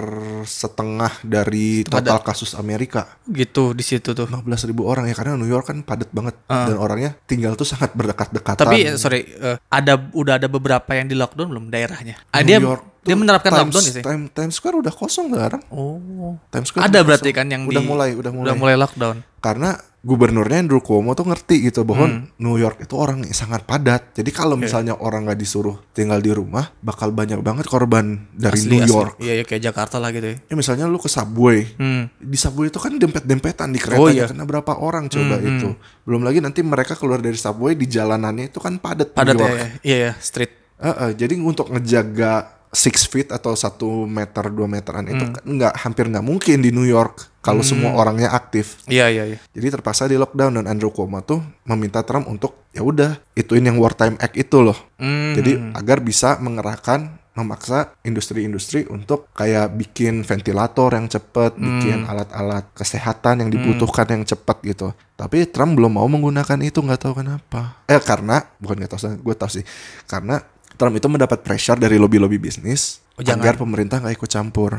[0.46, 3.18] setengah dari total kasus Amerika.
[3.26, 4.30] Gitu di situ tuh.
[4.30, 7.90] 15 ribu orang ya karena New York kan padat banget dan orangnya tinggal tuh sangat
[7.98, 8.62] berdekat-dekatan.
[8.62, 12.22] Tapi eh, sorry, eh, ada udah ada beberapa yang di lockdown belum daerahnya?
[12.30, 14.02] Ah, New dia York dia menerapkan Times, lockdown ya sih?
[14.02, 15.62] Time- Times Square udah kosong sekarang.
[15.68, 16.40] Oh.
[16.48, 17.38] Times Square Ada berarti kosong.
[17.38, 18.46] kan yang udah di- mulai, udah mulai.
[18.48, 19.16] Udah mulai lockdown.
[19.38, 22.28] Karena gubernurnya Andrew Cuomo tuh ngerti gitu bahwa Hmm.
[22.36, 24.12] New York itu orang yang sangat padat.
[24.12, 24.62] Jadi kalau Iya.
[24.62, 28.92] misalnya orang nggak disuruh tinggal di rumah, bakal banyak banget korban dari Asli, New asli.
[28.92, 29.14] York.
[29.18, 30.36] Iya, iya kayak Jakarta lah gitu ya.
[30.42, 32.08] Ya misalnya lu ke subway, Hmm.
[32.14, 34.28] di subway itu kan dempet-dempetan di Oh, keretanya iya.
[34.28, 35.72] kena berapa orang coba itu.
[36.04, 39.12] Belum lagi nanti mereka keluar dari subway di jalanannya itu kan padat.
[39.12, 39.44] Padat ya.
[39.46, 39.68] Ya.
[39.82, 40.52] Iya ya, street.
[40.74, 45.32] Heeh, jadi untuk ngejaga six feet atau satu meter dua meteran itu Hmm.
[45.32, 48.80] kan nggak hampir nggak mungkin di New York kalau semua orangnya aktif.
[48.84, 49.38] Iya, iya, iya.
[49.52, 53.76] Jadi terpaksa di lockdown dan Andrew Cuomo tuh meminta Trump untuk ya udah ituin yang
[53.76, 54.76] wartime act itu loh.
[54.96, 55.36] Hmm.
[55.36, 63.42] Jadi agar bisa mengerahkan memaksa industri-industri untuk kayak bikin ventilator yang cepet, bikin alat-alat kesehatan
[63.42, 64.94] yang dibutuhkan yang cepet gitu.
[65.14, 67.82] Tapi Trump belum mau menggunakan itu nggak tahu kenapa.
[67.90, 69.64] Eh karena bukan nggak tahu, gue tahu sih.
[70.06, 70.38] Karena
[70.74, 73.40] Trump itu mendapat pressure dari lobby-lobby bisnis Oh, jangan.
[73.40, 74.72] agar pemerintah nggak ikut campur.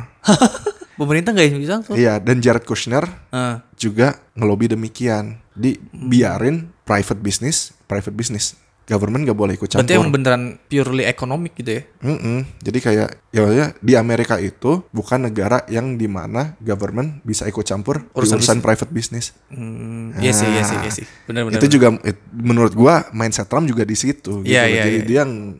[1.00, 1.96] Pemerintah nggak bisa tuh.
[1.96, 3.64] Iya, dan Jared Kushner Ah.
[3.76, 5.40] juga ngelobi demikian.
[5.52, 8.56] Di biarin private business, private business.
[8.86, 9.98] Government gak boleh ikut Berarti campur.
[9.98, 11.82] emang beneran purely ekonomik gitu ya?
[12.00, 12.46] Mm-mm.
[12.60, 17.62] Jadi kayak ya maksudnya di Amerika itu bukan negara yang di mana government bisa ikut
[17.62, 19.34] campur Urusan di urusan private business.
[19.50, 21.06] Hmm, iya sih, iya sih, iya sih.
[21.26, 21.58] Bener-bener.
[21.58, 24.40] itu juga it- menurut gua mindset Trump juga di situ.
[24.40, 24.70] Gitu Iya, loh.
[24.70, 25.04] iya, Jadi iya.
[25.04, 25.58] dia ng-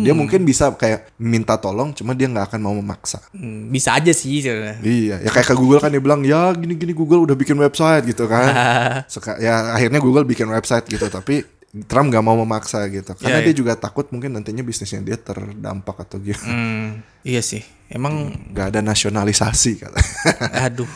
[0.00, 3.18] dia mungkin bisa kayak minta tolong, cuma dia nggak akan mau memaksa.
[3.30, 4.78] Hmm, bisa aja sih sebenarnya.
[4.80, 8.24] Iya, ya kayak ke Google kan dia bilang ya gini-gini Google udah bikin website gitu
[8.24, 8.48] kan.
[9.12, 11.42] Seka- ya akhirnya Google bikin website gitu, tapi
[11.84, 16.00] Trump nggak mau memaksa gitu, karena Iya, dia juga takut mungkin nantinya bisnisnya dia terdampak
[16.08, 16.40] atau gitu.
[16.48, 17.60] Hmm, iya sih.
[17.92, 20.00] Emang Nggak ada nasionalisasi kata.
[20.68, 20.88] aduh,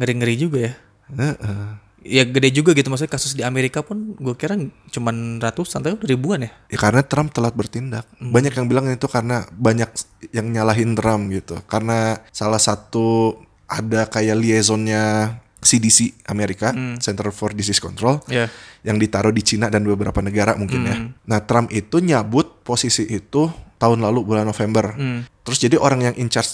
[0.00, 0.72] ngeri-ngeri juga ya.
[1.12, 1.66] Heeh.
[2.04, 4.60] Ya gede juga gitu maksudnya kasus di Amerika pun gue kira
[4.92, 6.52] cuman ratusan tapi ribuan ya.
[6.68, 8.04] Ya karena Trump telat bertindak.
[8.20, 9.88] Banyak yang bilang itu karena banyak
[10.32, 11.56] yang nyalahin Trump gitu.
[11.64, 18.52] Karena salah satu ada kayak liaisonnya CDC Amerika, Center for Disease Control, Iya.
[18.84, 20.96] yang ditaruh di Cina dan beberapa negara mungkin ya.
[21.24, 23.48] Nah Trump itu nyabut posisi itu
[23.80, 24.92] tahun lalu bulan November.
[25.42, 26.52] Terus jadi orang yang in charge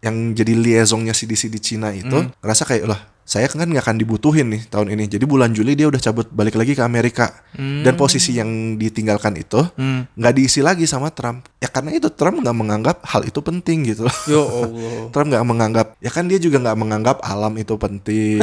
[0.00, 4.46] yang jadi liaisonnya CDC di Cina itu ngerasa kayak lah saya kan nggak akan dibutuhin
[4.54, 5.10] nih tahun ini.
[5.10, 7.42] Jadi bulan Juli dia udah cabut balik lagi ke Amerika.
[7.58, 10.06] Dan posisi yang ditinggalkan itu Hmm.
[10.14, 11.50] nggak diisi lagi sama Trump.
[11.58, 14.06] Ya karena itu Trump nggak menganggap hal itu penting gitu.
[14.30, 15.10] Yo Allah.
[15.12, 18.38] Trump nggak menganggap ya kan dia juga nggak menganggap alam itu penting.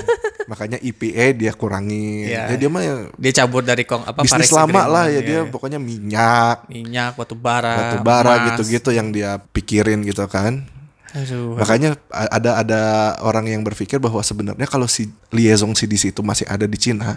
[0.52, 2.28] Makanya EPA dia kurangi.
[2.28, 2.52] Iya.
[2.52, 5.20] Ya dia mah ya Dia cabut dari kong apa bisnis Paris lama lah ya iya,
[5.24, 5.50] dia iya.
[5.50, 10.75] pokoknya minyak, minyak, batu bara, batu bara gitu-gitu yang dia pikirin gitu kan.
[11.16, 11.56] Aduh.
[11.56, 12.80] Makanya ada ada
[13.24, 17.16] orang yang berpikir bahwa sebenarnya kalau si liaison CDC itu masih ada di Cina,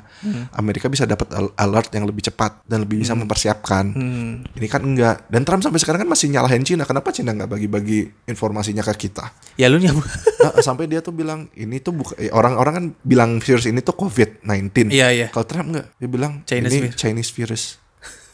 [0.56, 3.92] Amerika bisa dapat al- alert yang lebih cepat dan lebih bisa mempersiapkan.
[3.92, 4.32] Hmm.
[4.56, 5.28] Ini kan enggak.
[5.28, 6.88] Dan Trump sampai sekarang kan masih nyalahin Cina.
[6.88, 9.36] Kenapa Cina nggak bagi-bagi informasinya ke kita?
[9.60, 9.84] Ya lu.
[9.84, 9.92] Nah,
[10.68, 14.96] sampai dia tuh bilang ini tuh bukan eh, orang-orang kan bilang virus ini tuh COVID-19.
[14.96, 15.28] Iya, iya.
[15.28, 16.96] Kalau Trump enggak, dia bilang Chinese ini virus.
[16.96, 17.64] Chinese virus.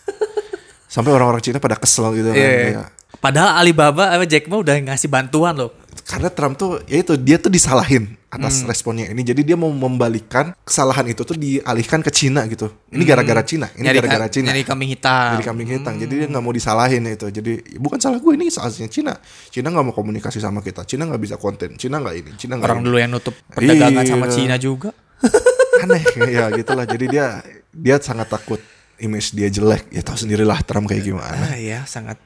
[0.95, 2.38] sampai orang-orang Cina pada kesel gitu kan.
[2.38, 2.63] Iya, iya.
[2.63, 2.88] kayak,
[3.18, 5.72] Padahal Alibaba apa Jack Ma udah ngasih bantuan loh.
[6.05, 8.70] karena Trump tuh ya itu dia tuh disalahin atas Hmm.
[8.70, 9.26] responnya ini.
[9.26, 12.70] Jadi dia mau membalikan kesalahan itu tuh dialihkan ke Cina gitu.
[12.88, 13.95] Ini gara-gara Cina, ini Hmm.
[13.95, 14.53] Gara-gara Cina.
[14.53, 15.34] Nyari kambing hitam.
[15.34, 15.93] Jadi kambing hitam.
[15.97, 17.26] Jadi dia nggak mau disalahin itu.
[17.28, 19.18] Jadi bukan salah gue ini salahnya Cina.
[19.49, 20.86] Cina nggak mau komunikasi sama kita.
[20.86, 21.74] Cina nggak bisa konten.
[21.74, 22.30] Cina nggak ini.
[22.38, 22.86] Cina nggak Orang ini.
[22.86, 24.11] dulu yang nutup perdagangan Iya.
[24.11, 24.89] sama Cina juga.
[25.82, 26.86] aneh ya gitulah.
[26.86, 27.41] Jadi dia
[27.72, 28.61] dia sangat takut
[28.97, 29.89] image dia jelek.
[29.89, 31.49] Ya tahu sendirilah Trump kayak gimana.
[31.49, 32.20] Ah, ya sangat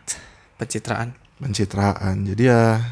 [0.60, 1.16] pencitraan.
[1.40, 2.28] pencitraan.
[2.28, 2.84] Jadi ya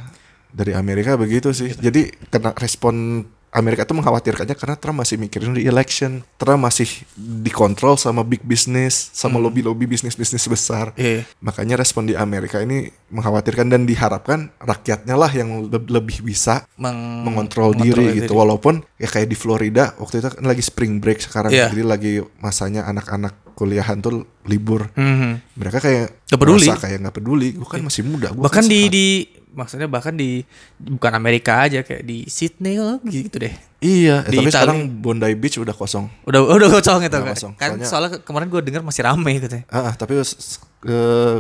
[0.50, 1.76] dari Amerika begitu sih.
[1.76, 6.22] Jadi kena respon Amerika itu mengkhawatirkannya karena Trump masih mikirin di election.
[6.38, 6.86] Trump masih
[7.18, 10.92] dikontrol sama big business, sama lobby-lobby bisnis-bisnis besar.
[10.94, 11.24] Iya.
[11.40, 17.24] Makanya respon di Amerika ini mengkhawatirkan dan diharapkan rakyatnya lah yang le- lebih bisa Meng-
[17.24, 18.36] mengontrol mengontrol diri gitu.
[18.36, 21.50] Walaupun ya kayak di Florida waktu itu kan lagi spring break sekarang.
[21.50, 21.72] Iya.
[21.72, 24.94] Jadi lagi masanya anak-anak kuliahan tuh libur.
[24.94, 25.58] Mhm.
[25.58, 26.68] Mereka kayak Nggak peduli.
[26.70, 27.50] kayak nggak peduli.
[27.58, 28.30] Gue kan masih muda.
[28.30, 29.06] Gua bahkan kan di di
[29.50, 30.46] maksudnya bahkan di
[30.78, 34.54] bukan Amerika aja kayak di Sydney gitu deh Iya, eh, Di tapi Itali.
[34.54, 36.06] sekarang Bondi Beach udah kosong.
[36.24, 37.54] udah udah kosong itu Udah kan kosong.
[37.54, 40.14] kan Soalnya- soalnya kemarin gue dengar masih rame gitu Ah, ah, tapi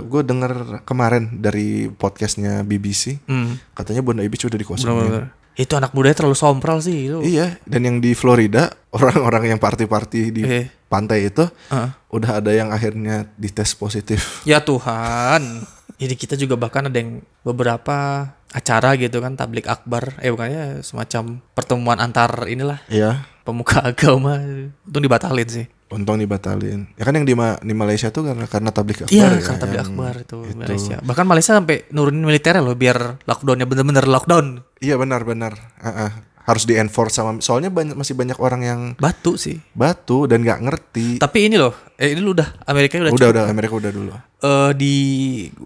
[0.01, 3.74] gue denger kemarin dari podcastnya BBC, hmm.
[3.74, 5.30] katanya Bondi Beach udah dikosongin.
[5.53, 10.22] itu anak mudanya terlalu sompral sih itu Iya, dan yang di Florida orang-orang yang party-party
[10.30, 10.70] di Iya.
[10.88, 11.89] Pantai itu Heeh.
[12.09, 14.41] udah ada yang akhirnya dites positif.
[14.43, 15.67] ya Tuhan
[15.97, 21.43] jadi kita juga bahkan ada yang beberapa acara gitu kan tablik akbar eh bukannya semacam
[21.51, 26.83] pertemuan antar inilah Iya, pemuka agama itu dibatalin sih untung dibatalin.
[26.99, 29.55] Ya kan yang di, Ma- di Malaysia tuh karena karena tablik akbar Iya, ya, karena
[29.55, 30.59] tablik akbar itu, itu.
[30.59, 30.97] Malaysia.
[30.99, 34.67] Bahkan Malaysia sampai nurunin militernya loh biar lockdownnya bener-bener lockdown.
[34.83, 35.55] Iya benar-benar.
[35.79, 36.11] Ah, ah.
[36.47, 39.59] Harus di enforce sama soalnya banyak masih banyak orang yang Batu sih.
[39.73, 41.07] batu dan nggak ngerti.
[41.19, 43.35] Tapi ini loh, eh ini lu udah Amerika udah, Udah cukup.
[43.35, 44.11] udah Amerika udah dulu.
[44.39, 44.93] Eh, di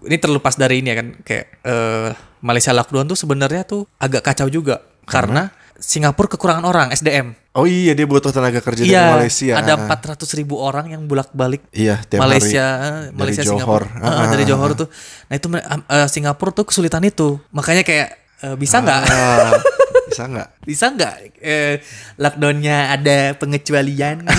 [0.02, 2.08] ini terlepas dari ini ya kan kayak eh,
[2.40, 7.34] Malaysia lockdown tuh sebenarnya tuh agak kacau juga karena Singapura kekurangan orang SDM.
[7.52, 9.52] Oh iya dia butuh tenaga kerja dari Iya, Malaysia.
[9.54, 12.82] ada Ah, 400 ribu orang yang bolak-balik Iya, tiap Malaysia, hari.
[12.82, 13.82] eh, Dari Malaysia Johor.
[13.86, 14.88] Singapura, Ah, Eh, dari ah, Johor tuh.
[15.26, 18.08] Nah itu eh, Singapura tuh kesulitan itu, makanya kayak
[18.40, 19.02] eh, bisa nggak?
[19.04, 19.52] Ah,
[20.08, 20.48] bisa nggak?
[20.62, 21.74] Bisa nggak eh,
[22.16, 24.24] lockdownnya ada pengecualian?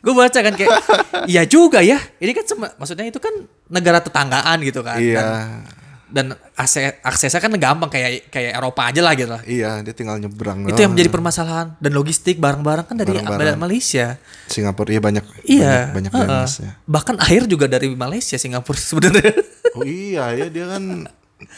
[0.00, 0.70] gue baca kan kayak
[1.28, 2.00] iya juga ya.
[2.16, 3.32] Ini kan cuma maksudnya itu kan
[3.68, 4.96] negara tetanggaan gitu kan.
[4.96, 5.28] Iya, Dan,
[6.10, 6.26] dan
[6.58, 9.42] akses, aksesnya kan gampang kayak kayak Eropa aja lah gitu lah.
[9.46, 10.66] iya dia tinggal nyebrang.
[10.66, 13.60] Itu yang menjadi permasalahan dan logistik barang-barang kan dari Barang-barang.
[13.60, 14.18] Malaysia.
[14.50, 15.24] Singapura iya banyak.
[15.46, 15.74] Iya.
[15.94, 16.72] banyak, banyak ya.
[16.88, 19.36] Bahkan air juga dari Malaysia Singapura sebenarnya.
[19.76, 21.06] Oh iya ya dia kan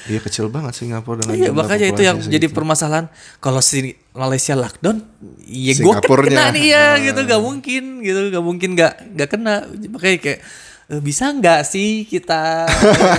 [0.04, 2.56] dia kecil banget Singapura dengan Iya makanya itu yang populasi jadi segitu.
[2.56, 3.06] permasalahan.
[3.38, 3.78] Kalau si
[4.12, 4.98] Malaysia lockdown,
[5.42, 6.30] ya gue Singapurnya.
[6.32, 6.92] kena nih ya Ah.
[6.98, 7.20] gitu.
[7.22, 8.20] Gak mungkin gitu.
[8.28, 9.54] Gak mungkin gak nggak kena.
[9.88, 10.40] Makanya kayak
[10.88, 12.66] "Eh, bisa nggak sih kita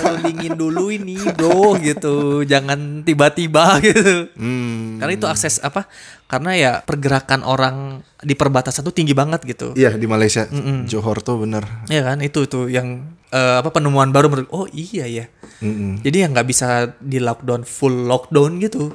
[0.04, 1.76] rundingin dulu ini bro?
[1.78, 2.44] Gitu.
[2.44, 4.30] Jangan tiba-tiba gitu.
[4.34, 5.00] Hmm.
[5.00, 5.84] karena itu akses apa
[6.26, 7.76] karena ya pergerakan orang
[8.20, 9.74] di perbatasan tuh tinggi banget gitu.
[9.74, 10.48] Iya di Malaysia.
[10.86, 11.64] Johor tuh bener.
[11.88, 12.20] ya kan?
[12.20, 15.26] Itu tuh yang eh, apa penemuan baru menurut oh iya ya
[15.64, 16.04] Mm-mm.
[16.04, 18.92] jadi yang nggak bisa di lockdown full lockdown gitu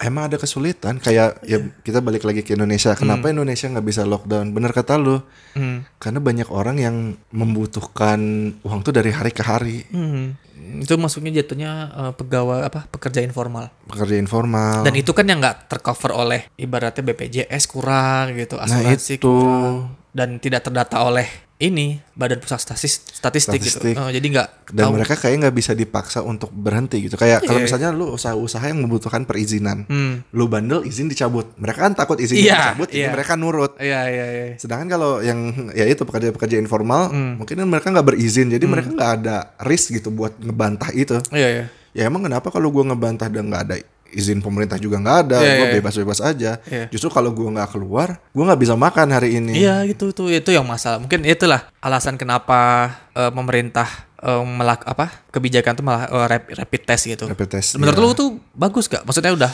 [0.00, 2.96] Emang ada kesulitan kayak ya kita balik lagi ke Indonesia.
[2.96, 4.56] Kenapa Indonesia nggak bisa lockdown?
[4.56, 5.20] Bener kata lu.
[5.52, 5.84] Hmm.
[6.00, 6.96] Karena banyak orang yang
[7.28, 8.16] membutuhkan
[8.64, 9.84] uang tuh dari hari ke hari.
[9.92, 10.40] Hmm.
[10.80, 13.68] Itu masuknya jatuhnya eh, pegawai apa pekerja informal.
[13.92, 14.88] Pekerja informal.
[14.88, 19.28] Dan itu kan yang nggak tercover oleh ibaratnya BPJS kurang gitu, asuransi itu.
[19.28, 23.92] kurang dan tidak terdata oleh ini Badan Pusat Statistik, Statistik, Statistik.
[23.92, 24.00] gitu.
[24.00, 24.92] Eh, jadi nggak dan tahu.
[24.96, 27.14] mereka kayak nggak bisa dipaksa untuk berhenti gitu.
[27.14, 27.66] Kayak kalau Iya.
[27.68, 30.24] misalnya lu usaha-usaha yang membutuhkan perizinan, Hmm.
[30.30, 31.52] lu bandel izin dicabut.
[31.54, 33.12] Mereka kan takut izin Iya, dicabut, jadi iya.
[33.12, 33.72] mereka nurut.
[33.76, 34.44] Iya iya iya.
[34.56, 35.38] Sedangkan kalau yang
[35.70, 37.36] ya itu pekerja-pekerja informal, Hmm.
[37.36, 41.20] mungkin mereka nggak berizin, jadi mereka nggak ada risk gitu buat ngebantah itu.
[41.30, 41.64] Iya iya.
[41.90, 43.76] Ya emang kenapa kalau gua ngebantah dan nggak ada
[44.10, 45.74] izin pemerintah juga nggak ada, Iya, gua iya.
[45.80, 46.50] bebas-bebas aja.
[46.66, 46.86] Iya.
[46.90, 49.58] Justru kalau gua nggak keluar, gua nggak bisa makan hari ini.
[49.58, 50.98] Iya gitu tuh itu yang masalah.
[50.98, 53.88] Mungkin itulah alasan kenapa eh, pemerintah
[54.20, 57.24] eh, melak apa kebijakan tuh malah eh, rapid, rapid test gitu.
[57.30, 58.04] Rapid test, Menurut iya.
[58.04, 59.02] lu tuh bagus gak?
[59.06, 59.52] Maksudnya udah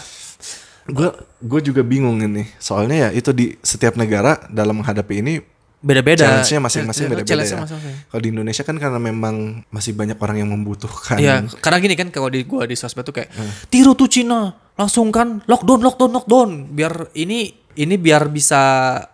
[0.86, 1.10] Gue
[1.42, 2.46] gue juga bingung ini.
[2.62, 5.42] Soalnya ya itu di setiap negara dalam menghadapi ini
[5.80, 6.24] beda-beda.
[6.24, 7.94] challenge-nya masing-masing beda-beda Challenge-nya ya.
[8.08, 11.16] Kalau di Indonesia kan karena memang masih banyak orang yang membutuhkan.
[11.20, 13.52] Iya, karena gini kan kalau di gua di sosmed tuh kayak Hmm.
[13.68, 18.58] tiru tuh Cina, langsung kan lockdown lockdown lockdown biar ini ini biar bisa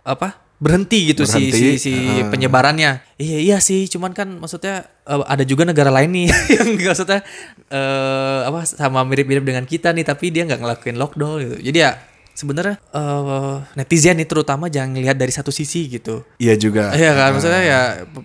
[0.03, 0.43] apa?
[0.63, 2.31] berhenti gitu si si si ah.
[2.31, 3.19] penyebarannya.
[3.19, 7.19] Iya iya sih, cuman kan maksudnya eh, ada juga negara lain nih yang maksudnya
[7.67, 11.57] eh apa sama mirip-mirip dengan kita nih tapi dia nggak ngelakuin lockdown gitu.
[11.67, 11.99] Jadi ya
[12.33, 16.25] sebenarnya eh netizen nih terutama jangan lihat dari satu sisi gitu.
[16.41, 16.93] Iya juga.
[16.93, 17.81] Iya kan, maksudnya ya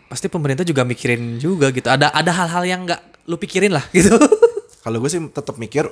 [0.09, 1.87] pasti pemerintah juga mikirin juga gitu.
[1.89, 4.17] Ada ada hal-hal yang nggak lu pikirin lah gitu.
[4.79, 5.85] Kalau gue sih tetap mikir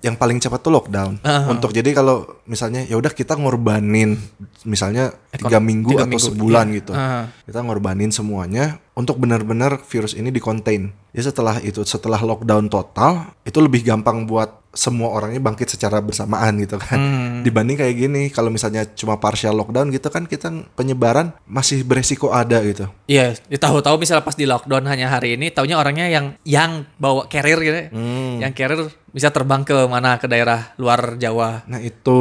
[0.00, 1.20] yang paling cepat tuh lockdown.
[1.20, 1.52] Ah.
[1.52, 4.16] Untuk jadi kalau misalnya ya udah kita ngorbanin
[4.64, 6.76] misalnya tiga minggu tiga atau minggu, sebulan iya.
[6.80, 6.92] gitu.
[6.96, 7.28] Ah.
[7.44, 10.88] Kita ngorbanin semuanya untuk benar-benar virus ini dikontain.
[11.12, 16.60] Ya setelah itu setelah lockdown total itu lebih gampang buat semua orangnya bangkit secara bersamaan
[16.60, 16.98] gitu kan.
[16.98, 17.40] Hmm.
[17.42, 22.60] Dibanding kayak gini kalau misalnya cuma partial lockdown gitu kan kita penyebaran masih beresiko ada
[22.64, 22.86] gitu.
[23.08, 27.26] Iya, ya tahu-tahu misalnya pas di lockdown hanya hari ini, taunya orangnya yang yang bawa
[27.26, 27.86] carrier gitu, ya.
[27.90, 28.38] Hmm.
[28.44, 31.64] yang carrier bisa terbang ke mana ke daerah luar Jawa.
[31.64, 32.20] Nah itu.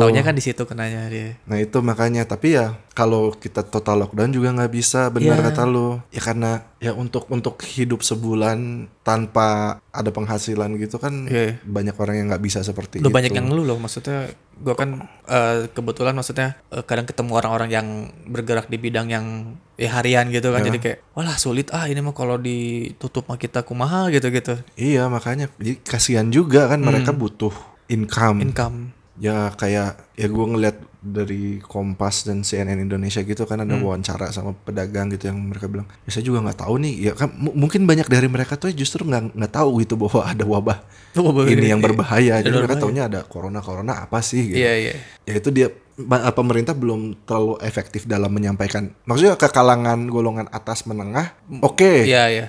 [0.00, 1.36] Taunya kan di situ kenanya dia.
[1.44, 5.48] Nah itu makanya tapi ya kalau kita total lockdown juga nggak bisa benar Iya.
[5.48, 8.58] kata lu ya karena ya untuk untuk hidup sebulan
[9.02, 9.46] tanpa
[9.88, 11.56] ada penghasilan gitu kan Iya.
[11.62, 13.16] banyak orang yang nggak bisa seperti Udah itu.
[13.16, 17.88] banyak yang ngeluh loh maksudnya gue kan eh, kebetulan maksudnya eh, kadang ketemu orang-orang yang
[18.26, 19.26] bergerak di bidang yang
[19.74, 23.62] ya harian gitu kan jadi kayak walah sulit ah ini mah kalau ditutup mah kita
[23.62, 27.50] kumaha gitu gitu Iya makanya jadi kasihan juga kan mereka butuh
[27.88, 28.40] income.
[28.42, 34.30] income Ya kayak ya gue ngeliat dari Kompas dan CNN Indonesia gitu kan ada wawancara
[34.30, 36.94] sama pedagang gitu yang mereka bilang ya saya juga nggak tahu nih.
[37.00, 40.44] Ya kan mu- mungkin banyak dari mereka tuh justru nggak nggak tahu gitu bahwa ada
[40.44, 40.78] wabah
[41.12, 42.40] Wabah ini yang berbahaya.
[42.40, 44.58] Jadi mereka taunya ada corona corona apa sih gitu.
[44.58, 44.92] Iya iya.
[45.22, 48.96] Ya itu dia ba- pemerintah belum terlalu efektif dalam menyampaikan.
[49.04, 52.06] Maksudnya ke kalangan golongan atas menengah oke.
[52.06, 52.46] Iya iya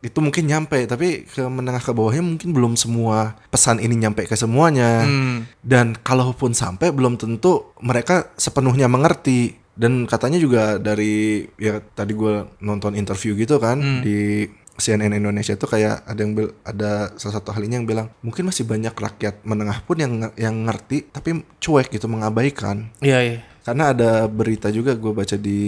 [0.00, 4.36] itu mungkin nyampe tapi ke menengah ke bawahnya mungkin belum semua pesan ini nyampe ke
[4.36, 5.04] semuanya.
[5.04, 5.44] Hmm.
[5.60, 9.60] dan kalaupun sampai belum tentu mereka sepenuhnya mengerti.
[9.80, 14.44] Dan katanya juga dari ya tadi gue nonton interview gitu kan di
[14.80, 16.32] CNN Indonesia tuh kayak ada yang
[16.64, 21.12] ada salah satu ahlinya yang bilang mungkin masih banyak rakyat menengah pun yang yang ngerti
[21.12, 22.90] tapi cuek gitu mengabaikan.
[23.04, 23.38] Iya iya.
[23.60, 25.60] Karena ada berita juga gue baca di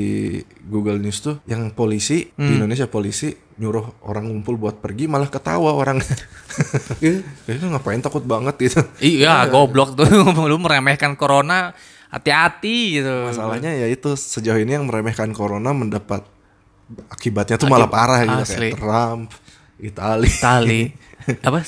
[0.64, 5.70] Google News tuh yang polisi di Indonesia polisi nyuruh orang ngumpul buat pergi malah ketawa
[5.78, 6.02] orang.
[7.46, 8.82] Kayaknya ngapain takut banget gitu.
[8.98, 10.10] iya goblok tuh.
[10.50, 11.70] Lu meremehkan corona
[12.10, 13.30] hati-hati gitu.
[13.30, 16.26] Masalahnya ya itu sejauh ini yang meremehkan corona mendapat
[17.06, 18.42] akibatnya tuh malah parah gitu.
[18.42, 18.74] Asli.
[18.74, 19.30] kayak Trump,
[19.78, 20.82] Italia, Itali
[21.40, 21.58] apa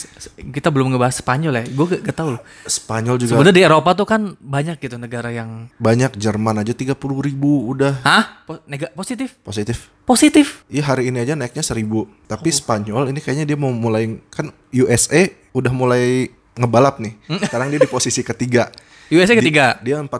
[0.50, 3.90] kita belum ngebahas Spanyol ya gue gak, gak tahu loh Spanyol juga sebenarnya di Eropa
[3.92, 8.90] tuh kan banyak gitu negara yang banyak Jerman aja 30 ribu udah hah Po- nega
[8.90, 9.88] positif positif.
[10.02, 12.04] positif Iya hari ini aja naiknya seribu.
[12.24, 17.14] Tapi Spanyol ini kayaknya dia mau mulai kan USA udah mulai ngebalap nih.
[17.40, 18.68] Sekarang dia di posisi ketiga.
[19.08, 20.10] USA Di- ketiga Dia 46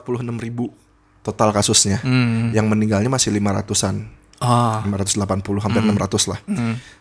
[0.41, 0.73] ribu
[1.21, 2.01] total kasusnya.
[2.01, 2.49] Hmm.
[2.51, 4.14] Yang meninggalnya masih 500-an.
[4.39, 6.41] Ah 580 hampir 600 lah.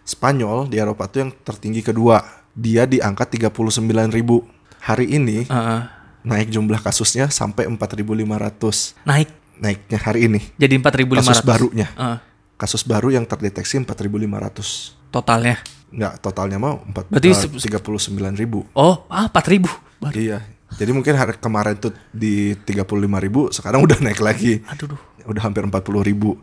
[0.04, 2.22] Spanyol di Eropa tuh yang tertinggi kedua.
[2.54, 4.46] Dia di angka 39 ribu.
[4.84, 5.90] Hari ini ah.
[6.22, 9.00] naik jumlah kasusnya sampai 4.500.
[9.04, 10.42] naik Naiknya hari ini.
[10.58, 11.88] jadi 4.500 Kasus barunya.
[11.96, 12.20] Ah,
[12.58, 15.14] Kasus baru yang terdeteksi 4.500.
[15.14, 15.62] totalnya
[15.94, 18.66] Enggak, totalnya mau empat Berarti eh, se- 39 ribu.
[18.74, 19.70] oh ah 4.000
[20.02, 20.16] Baru.
[20.18, 20.42] Iya.
[20.74, 22.82] Jadi mungkin hari kemarin tuh di 35
[23.22, 24.66] ribu, sekarang udah naik lagi.
[24.66, 25.02] aduh duh.
[25.30, 26.42] Udah hampir 40 ribu.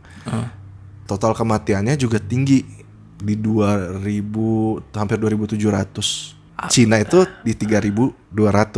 [1.11, 2.63] Total kematiannya juga tinggi
[3.19, 6.39] di 2000 hampir 2700.
[6.71, 8.15] Cina itu di 3200.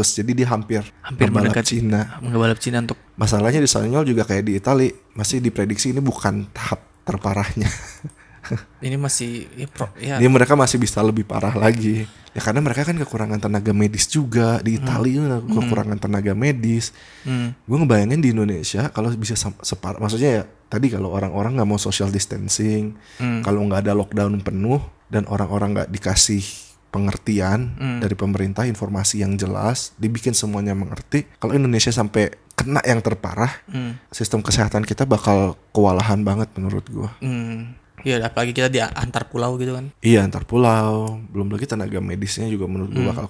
[0.00, 2.22] Jadi dia hampir hampir mendekati Cina.
[2.24, 6.80] ngebalap Cina untuk Masalahnya di Spanyol juga kayak di Itali, masih diprediksi ini bukan tahap
[7.04, 7.68] terparahnya.
[8.86, 12.04] ini masih ya, pro, ya Ini mereka masih bisa lebih parah lagi.
[12.32, 16.96] Ya karena mereka kan kekurangan tenaga medis juga di Italia kekurangan tenaga medis.
[17.28, 17.52] Hmm.
[17.68, 22.08] Gue ngebayangin di Indonesia kalau bisa separ, maksudnya ya tadi kalau orang-orang nggak mau social
[22.08, 23.44] distancing, Hmm.
[23.44, 24.80] kalau nggak ada lockdown penuh
[25.12, 26.40] dan orang-orang nggak dikasih
[26.88, 28.00] pengertian Hmm.
[28.00, 31.28] dari pemerintah informasi yang jelas, dibikin semuanya mengerti.
[31.36, 34.00] Kalau Indonesia sampai kena yang terparah, Hmm.
[34.08, 37.10] sistem kesehatan kita bakal kewalahan banget menurut gue.
[37.20, 37.76] Hmm.
[38.02, 39.90] Ya apalagi kita di antar pulau gitu kan.
[39.98, 43.26] Iya antar pulau, belum lagi tenaga medisnya juga menurut gua bakal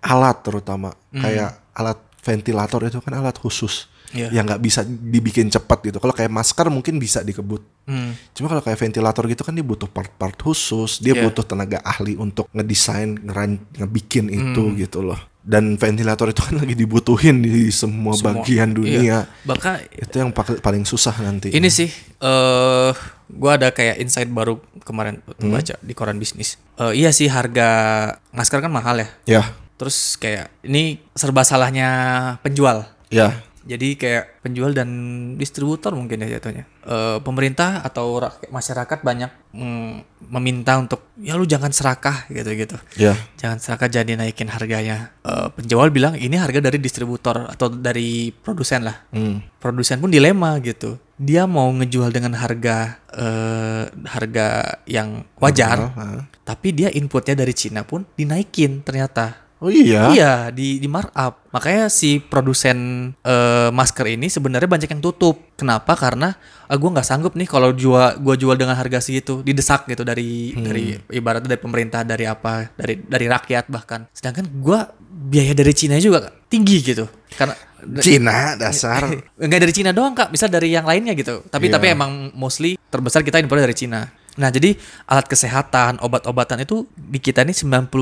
[0.00, 4.26] alat terutama kayak alat ventilator itu kan alat khusus Iya.
[4.34, 6.02] yang nggak bisa dibikin cepat gitu.
[6.02, 7.62] Kalau kayak masker mungkin bisa dikebut.
[7.86, 8.10] Hmm.
[8.34, 11.30] Cuma kalau kayak ventilator gitu kan dia butuh part-part khusus, dia Iya.
[11.30, 15.29] butuh tenaga ahli untuk ngedesain, ngeran- ngebikin itu gitu loh.
[15.40, 19.24] Dan ventilator itu kan lagi dibutuhin di semua, Semua- bagian dunia.
[19.42, 21.48] Bahkan Itu yang paling susah nanti.
[21.48, 21.88] ini sih
[22.20, 22.92] eh
[23.26, 25.48] gua ada kayak insight baru kemarin Hmm?
[25.50, 26.60] baca di koran bisnis.
[26.76, 27.68] Eh, iya sih harga
[28.30, 29.08] masker kan mahal ya.
[29.26, 29.42] Ya,
[29.74, 31.88] Terus kayak ini serba salahnya
[32.40, 32.84] penjual.
[33.08, 34.88] ya, Jadi kayak penjual dan
[35.36, 36.64] distributor mungkin ya jatuhnya.
[36.80, 39.92] Eh, pemerintah atau rak- masyarakat banyak mm,
[40.32, 42.80] meminta untuk ya lu jangan serakah gitu-gitu.
[42.96, 43.12] ya.
[43.36, 45.12] Jangan serakah jadi naikin harganya.
[45.20, 48.96] Eh, penjual bilang ini harga dari distributor atau dari produsen lah.
[49.12, 49.44] Hmm.
[49.60, 50.96] Produsen pun dilema gitu.
[51.20, 54.48] dia mau ngejual dengan harga eh, harga
[54.88, 56.20] yang wajar, Heeh.
[56.48, 59.49] tapi dia inputnya dari Cina pun dinaikin ternyata.
[59.60, 60.08] Oh iya.
[60.08, 61.44] Iya, di di markup.
[61.52, 65.36] Makanya si produsen eh, masker ini sebenarnya banyak yang tutup.
[65.60, 65.92] Kenapa?
[66.00, 66.32] Karena
[66.64, 70.56] ah, gua nggak sanggup nih kalau jual gua jual dengan harga segitu, didesak gitu dari
[70.56, 74.08] dari ibaratnya dari pemerintah, dari apa, dari dari rakyat bahkan.
[74.16, 77.04] Sedangkan gua biaya dari Cina juga tinggi gitu.
[77.36, 77.52] Karena
[78.04, 79.12] Cina dasar.
[79.44, 81.44] Enggak dari Cina doang kak, bisa dari yang lainnya gitu.
[81.52, 81.76] Tapi Iya.
[81.76, 84.08] tapi emang mostly terbesar kita impor dari Cina.
[84.40, 84.72] Nah jadi
[85.04, 87.92] alat kesehatan, obat-obatan itu di kita ini 95%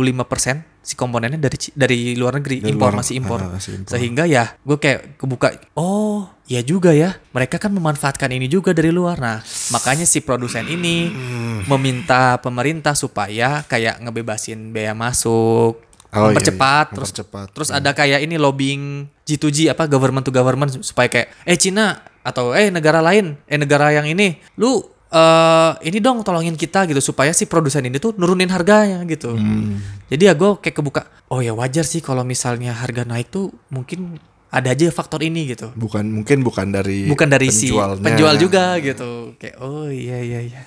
[0.80, 3.38] si komponennya dari dari luar negeri, Dari impor luar- masih impor.
[3.38, 3.90] ah, masih impor.
[3.90, 8.88] Sehingga ya gue kayak kebuka, oh ya juga ya, mereka kan memanfaatkan ini juga dari
[8.88, 9.18] luar.
[9.18, 11.66] Nah makanya si produsen ini Hmm.
[11.68, 16.94] meminta pemerintah supaya kayak ngebebasin biaya masuk, Oh, iya, mempercepat, iya.
[16.94, 17.46] terus Mempercepat.
[17.52, 18.84] terus ada kayak ini lobbying
[19.22, 23.88] G2G apa government to government supaya kayak eh Cina atau eh negara lain eh negara
[23.90, 28.48] yang ini lu eh ini dong tolongin kita gitu supaya si produsen ini tuh nurunin
[28.52, 29.32] harganya gitu.
[29.32, 29.80] Hmm.
[30.12, 31.02] Jadi ya gue kayak kebuka
[31.32, 35.72] oh ya wajar sih kalau misalnya harga naik tuh mungkin ada aja faktor ini gitu.
[35.76, 39.36] Bukan mungkin bukan dari Bukan dari si penjual juga gitu.
[39.36, 40.62] Kayak oh iya iya iya.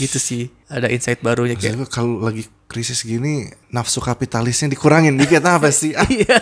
[0.00, 0.48] Gitu sih.
[0.68, 5.92] Ada insight barunya kayak kalau lagi krisis gini nafsu kapitalisnya dikurangin dikit apa sih?
[6.00, 6.36] Ah, Iya.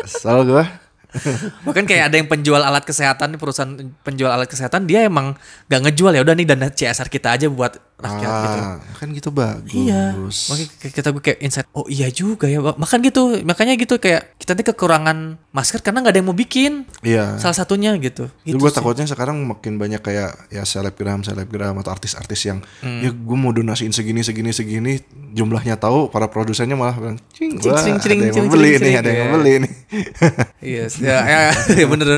[0.00, 0.85] Kesel gue.
[1.66, 5.38] Bahkan kayak ada yang penjual alat kesehatan perusahaan penjual alat kesehatan dia emang
[5.70, 8.58] gak ngejual ya udah nih dana CSR kita aja buat rakyat gitu.
[8.60, 9.72] Ah, kan gitu bagus.
[9.72, 10.12] Iya.
[10.52, 11.68] Makanya kita gue kayak insight.
[11.72, 12.60] Oh iya juga ya.
[12.60, 13.40] Makan gitu.
[13.40, 16.84] Makanya gitu kayak kita nanti kekurangan masker karena nggak ada yang mau bikin.
[17.00, 17.40] Iya.
[17.40, 18.28] Salah satunya gitu.
[18.44, 23.00] Itu Gitu gue takutnya sekarang makin banyak kayak ya selebgram, selebgram atau artis-artis yang Hmm.
[23.00, 25.00] ya gue mau donasiin segini, segini, segini,
[25.32, 28.52] jumlahnya tahu, para produsennya malah bilang, cing, Cing, wah, cing, ada cing, yang cing, mau
[28.52, 29.34] beli cing, nih, cing, ada yang iya.
[29.36, 29.72] beli nih.
[30.66, 31.40] Iya, ya, ya,
[31.78, 32.08] ya bener.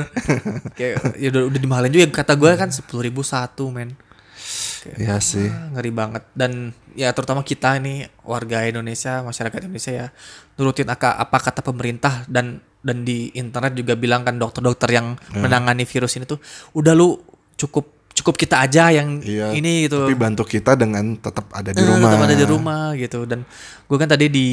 [0.73, 3.93] kayak ya udah, udah dimahalin juga kata gue kan sepuluh ribu satu men.
[4.95, 5.47] Iya sih.
[5.47, 6.53] Ah, ngeri banget dan
[6.93, 10.07] ya terutama kita ini warga Indonesia masyarakat Indonesia ya
[10.55, 15.83] nurutin apa, apa kata pemerintah dan dan di internet juga bilang kan dokter-dokter yang menangani
[15.83, 16.39] virus ini tuh
[16.73, 17.19] udah lu
[17.55, 19.51] cukup cukup kita aja yang Iya.
[19.53, 22.03] ini gitu Tapi bantu kita dengan tetap ada di Eh, rumah.
[22.09, 23.47] tetap ada di rumah gitu dan
[23.85, 24.49] gue kan tadi di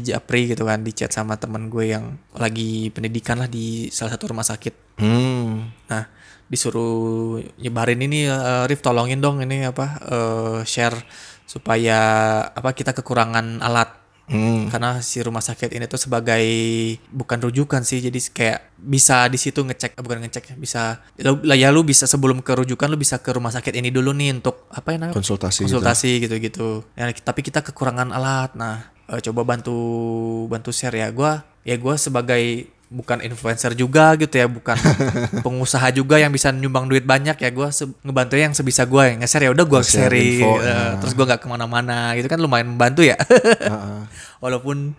[0.00, 4.30] Japri gitu kan di chat sama teman gue yang lagi pendidikan lah di salah satu
[4.30, 5.70] rumah sakit Hmm.
[5.86, 6.10] Nah,
[6.48, 10.96] disuruh nyebarin ini eh, Rif tolongin dong ini apa eh, share
[11.44, 11.98] supaya
[12.50, 13.96] apa kita kekurangan alat
[14.28, 14.68] Hmm.
[14.68, 16.44] karena si rumah sakit ini tuh sebagai
[17.08, 21.72] bukan rujukan sih jadi kayak bisa di situ ngecek eh, bukan ngecek bisa lah ya
[21.72, 24.92] lu bisa sebelum ke rujukan lu bisa ke rumah sakit ini dulu nih untuk apa
[24.92, 25.64] ya namanya Konsultasi.
[25.64, 25.80] gitu.
[25.80, 26.84] konsultasi gitu-gitu.
[26.92, 28.52] Ya, tapi kita kekurangan alat.
[28.52, 29.72] Nah, eh, coba bantu
[30.44, 31.08] bantu share ya.
[31.08, 34.76] Gua ya gua sebagai bukan influencer juga gitu ya, bukan
[35.44, 37.50] pengusaha juga yang bisa nyumbang duit banyak ya.
[37.50, 40.40] Gua se- ngebantu yang sebisa gua yang nge-share ya udah gua Nge-share sharing.
[40.40, 40.92] info, eh, nah.
[40.98, 43.16] Terus gua nggak ke mana-mana gitu kan lumayan membantu ya.
[43.20, 44.00] Heeh.
[44.42, 44.96] Walaupun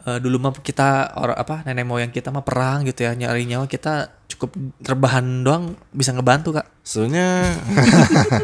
[0.00, 3.64] eh, dulu mah kita orang apa nenek moyang kita mah perang gitu ya nyari nyawa
[3.64, 7.56] kita cukup terbahan doang bisa ngebantu kak Sebenarnya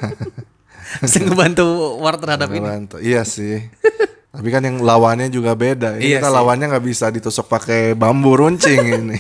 [1.03, 1.65] bisa ngebantu
[1.99, 2.97] war terhadap ini Ngebantu.
[2.99, 3.61] Iya sih.
[4.37, 5.97] Tapi kan yang lawannya juga beda.
[5.97, 6.37] Ini Iya kita sih.
[6.37, 9.17] lawannya nggak bisa ditusuk pakai bambu runcing ini.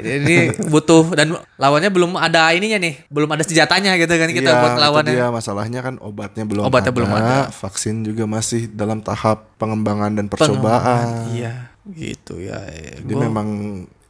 [0.00, 4.58] ini butuh dan lawannya belum ada ininya nih, belum ada senjatanya gitu kan kita Iya,
[4.58, 5.12] buat lawannya.
[5.12, 7.36] dia masalahnya kan obatnya belum Obatnya ada, belum ada.
[7.48, 11.06] vaksin juga masih dalam tahap pengembangan dan Pengembangan, percobaan.
[11.32, 11.52] Iya,
[11.88, 12.58] gitu ya.
[12.98, 13.48] Jadi Gua- memang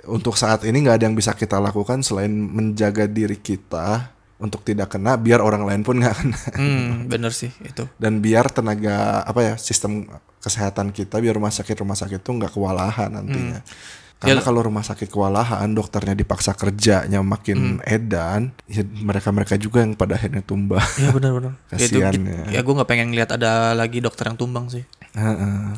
[0.04, 4.08] untuk saat ini nggak ada yang bisa kita lakukan selain menjaga diri kita
[4.38, 6.38] untuk tidak kena, biar orang lain pun nggak kena.
[6.54, 7.84] hmm, bener sih itu.
[7.94, 10.06] Dan biar tenaga apa ya sistem
[10.38, 13.60] kesehatan kita, biar rumah sakit rumah sakit itu nggak kewalahan nantinya.
[14.18, 19.94] Karena Ya- kalau rumah sakit kewalahan, dokternya dipaksa kerjanya makin edan, ya mereka-mereka juga yang
[19.94, 20.82] pada akhirnya tumbah.
[20.98, 21.54] Iya benar-benar.
[21.78, 22.42] itu, Kasian ya.
[22.50, 24.82] ya gue nggak pengen lihat ada lagi dokter yang tumbang sih.
[25.14, 25.70] Heeh.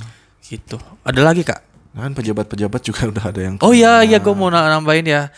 [0.43, 0.77] Gitu.
[1.01, 1.61] Ada lagi kak?
[1.91, 5.29] Nah, kan pejabat-pejabat juga udah ada yang Oh iya iya gue mau na- nambahin ya.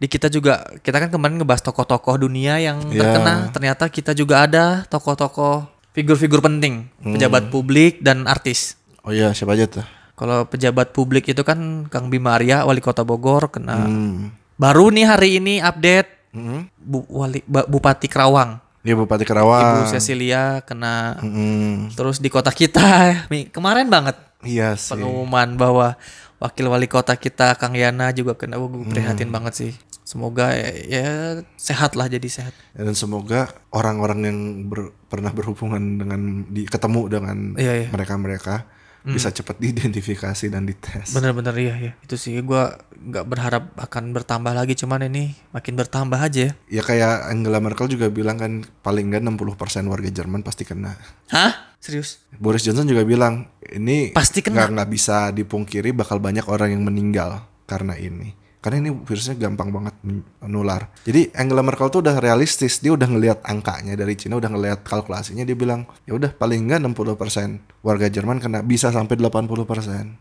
[0.00, 3.04] Di kita juga kita kan kemarin ngebahas tokoh-tokoh dunia yang Iya.
[3.04, 3.34] terkena.
[3.50, 8.80] Ternyata kita juga ada tokoh-tokoh figur-figur penting, pejabat publik dan artis.
[9.00, 9.84] Oh iya, siapa aja tuh?
[10.14, 13.76] Kalau pejabat publik itu kan Kang Bima Arya, wali kota Bogor, kena.
[13.82, 14.32] Hmm.
[14.54, 16.70] Baru nih hari ini update Hmm.
[16.78, 19.82] Bu, wali, Ba- Bupati Kerawang, Dia Bupati Kerawang.
[19.82, 21.18] Ibu Cecilia kena.
[21.18, 21.90] Mm-mm.
[21.90, 23.18] Terus di kota kita
[23.52, 24.94] kemarin banget Iya sih.
[24.94, 25.98] pengumuman bahwa
[26.38, 28.56] wakil wali kota kita Kang Yana juga kena.
[28.56, 29.36] Gue prihatin Hmm.
[29.36, 29.72] banget sih.
[30.02, 31.08] Semoga ya, ya
[31.54, 32.54] sehat lah jadi sehat.
[32.72, 37.88] Dan semoga orang-orang yang ber- pernah berhubungan dengan di ketemu dengan Iya, iya.
[37.90, 38.66] mereka-mereka
[39.00, 41.16] bisa cepat diidentifikasi dan dites.
[41.16, 41.92] Bener-bener iya ya.
[42.04, 46.52] Itu sih gua nggak berharap akan bertambah lagi cuman ini makin bertambah aja.
[46.68, 51.00] Ya kayak Angela Merkel juga bilang kan paling nggak 60% warga Jerman pasti kena.
[51.32, 51.72] Hah?
[51.80, 52.20] Serius?
[52.36, 54.60] Boris Johnson juga bilang ini Pasti kena.
[54.60, 58.36] nggak nggak bisa dipungkiri bakal banyak orang yang meninggal karena ini.
[58.60, 59.96] Karena ini virusnya gampang banget
[60.38, 60.92] menular.
[61.02, 65.42] Jadi Angela Merkel tuh udah realistis, dia udah ngelihat angkanya dari Cina, udah ngelihat kalkulasinya,
[65.42, 69.56] dia bilang ya udah paling nggak 60% warga Jerman kena bisa sampai 80%.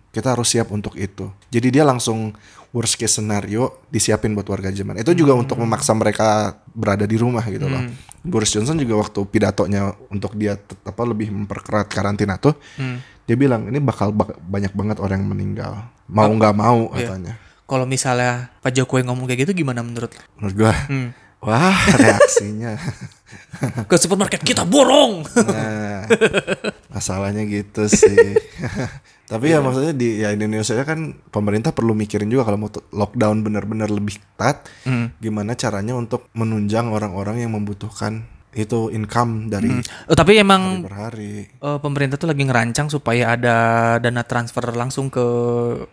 [0.10, 1.28] Kita harus siap untuk itu.
[1.48, 2.32] Jadi dia langsung
[2.70, 4.96] worst case scenario disiapin buat warga Jerman.
[4.98, 6.28] Itu juga untuk memaksa mereka
[6.70, 7.84] berada di rumah gitu loh.
[8.22, 12.52] Boris Johnson juga waktu pidatonya untuk dia tet- apa lebih memperkerat karantina tuh,
[13.22, 15.72] dia bilang ini bakal bak- banyak banget orang yang meninggal.
[16.06, 17.36] Mau nggak mau katanya.
[17.70, 20.22] Kalau misalnya Pak Jokowi ngomong kayak gitu gimana menurut lo?
[20.42, 20.74] Menurut gua,
[21.46, 22.74] wah reaksinya.
[23.86, 25.22] Ke supermarket kita borong.
[25.46, 26.10] nah,
[26.90, 28.34] masalahnya gitu sih.
[29.30, 33.94] Tapi ya maksudnya di ya Indonesia kan pemerintah perlu mikirin juga kalau mau lockdown benar-benar
[33.94, 34.66] lebih ketat,
[35.22, 39.70] gimana caranya untuk menunjang orang-orang yang membutuhkan itu income dari
[40.06, 41.46] Oh, tapi hari emang per hari.
[41.48, 43.56] eh, pemerintah tuh lagi ngerancang supaya ada
[43.98, 45.22] dana transfer langsung ke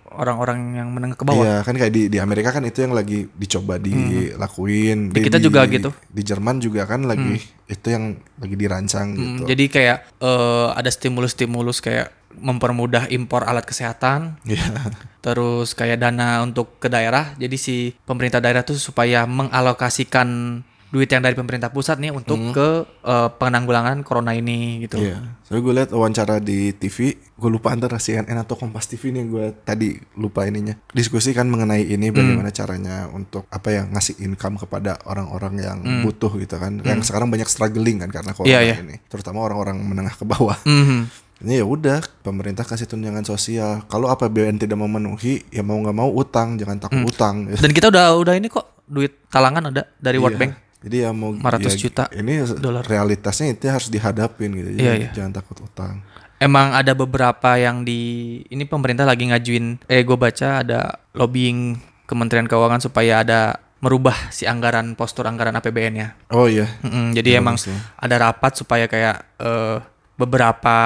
[0.09, 1.37] orang-orang yang menengah ke bawah.
[1.39, 5.13] Iya kan kayak di di Amerika kan itu yang lagi dicoba dilakuin.
[5.13, 5.93] Di kita juga gitu.
[6.07, 8.05] Di Jerman juga kan lagi itu yang
[8.35, 9.43] lagi dirancang Hmm, gitu.
[9.47, 14.93] Jadi kayak eh, ada stimulus-stimulus kayak mempermudah impor alat kesehatan, Iya.
[15.21, 17.33] terus kayak dana untuk ke daerah.
[17.35, 20.61] Jadi si pemerintah daerah tuh supaya mengalokasikan
[20.97, 22.69] duit yang dari pemerintah pusat nih untuk ke
[23.05, 24.97] eh, penanggulangan corona ini gitu.
[24.97, 25.21] Iya.
[25.45, 29.45] Soalnya gue lihat wawancara di TV, gue lupa antara CNN atau Kompas TV nih gue
[29.61, 30.73] tadi lupa ininya.
[30.91, 36.33] Diskusi kan mengenai ini bagaimana caranya untuk apa ya ngasih income kepada orang-orang yang butuh
[36.41, 36.81] gitu kan.
[36.81, 38.77] Yang sekarang banyak struggling kan karena corona Iya, iya.
[38.81, 38.97] ini.
[39.07, 40.57] Terutama orang-orang menengah ke bawah.
[40.65, 41.29] Mhm.
[41.37, 43.85] Ini ya udah pemerintah kasih tunjangan sosial.
[43.93, 47.45] Kalau APBN tidak memenuhi, ya mau nggak mau utang, jangan takut utang.
[47.53, 50.43] Dan kita udah udah ini kok duit talangan ada dari World Iya.
[50.49, 50.53] Bank.
[50.79, 52.85] Jadi ya mau 500 ya, juta Ini dolar.
[52.85, 54.69] realitasnya itu harus dihadapin gitu.
[54.71, 55.11] Jadi Iya, iya.
[55.11, 56.05] jangan takut utang.
[56.37, 58.01] Emang ada beberapa yang di
[58.47, 63.41] ini pemerintah lagi ngajuin eh gue baca ada lobbying Kementerian Keuangan supaya ada
[63.77, 66.15] merubah si anggaran postur anggaran APBN-nya.
[66.29, 66.69] Oh iya.
[66.81, 67.79] Mm-mm, jadi emang bagus tuh.
[67.97, 69.79] ada rapat supaya kayak eh,
[70.17, 70.77] beberapa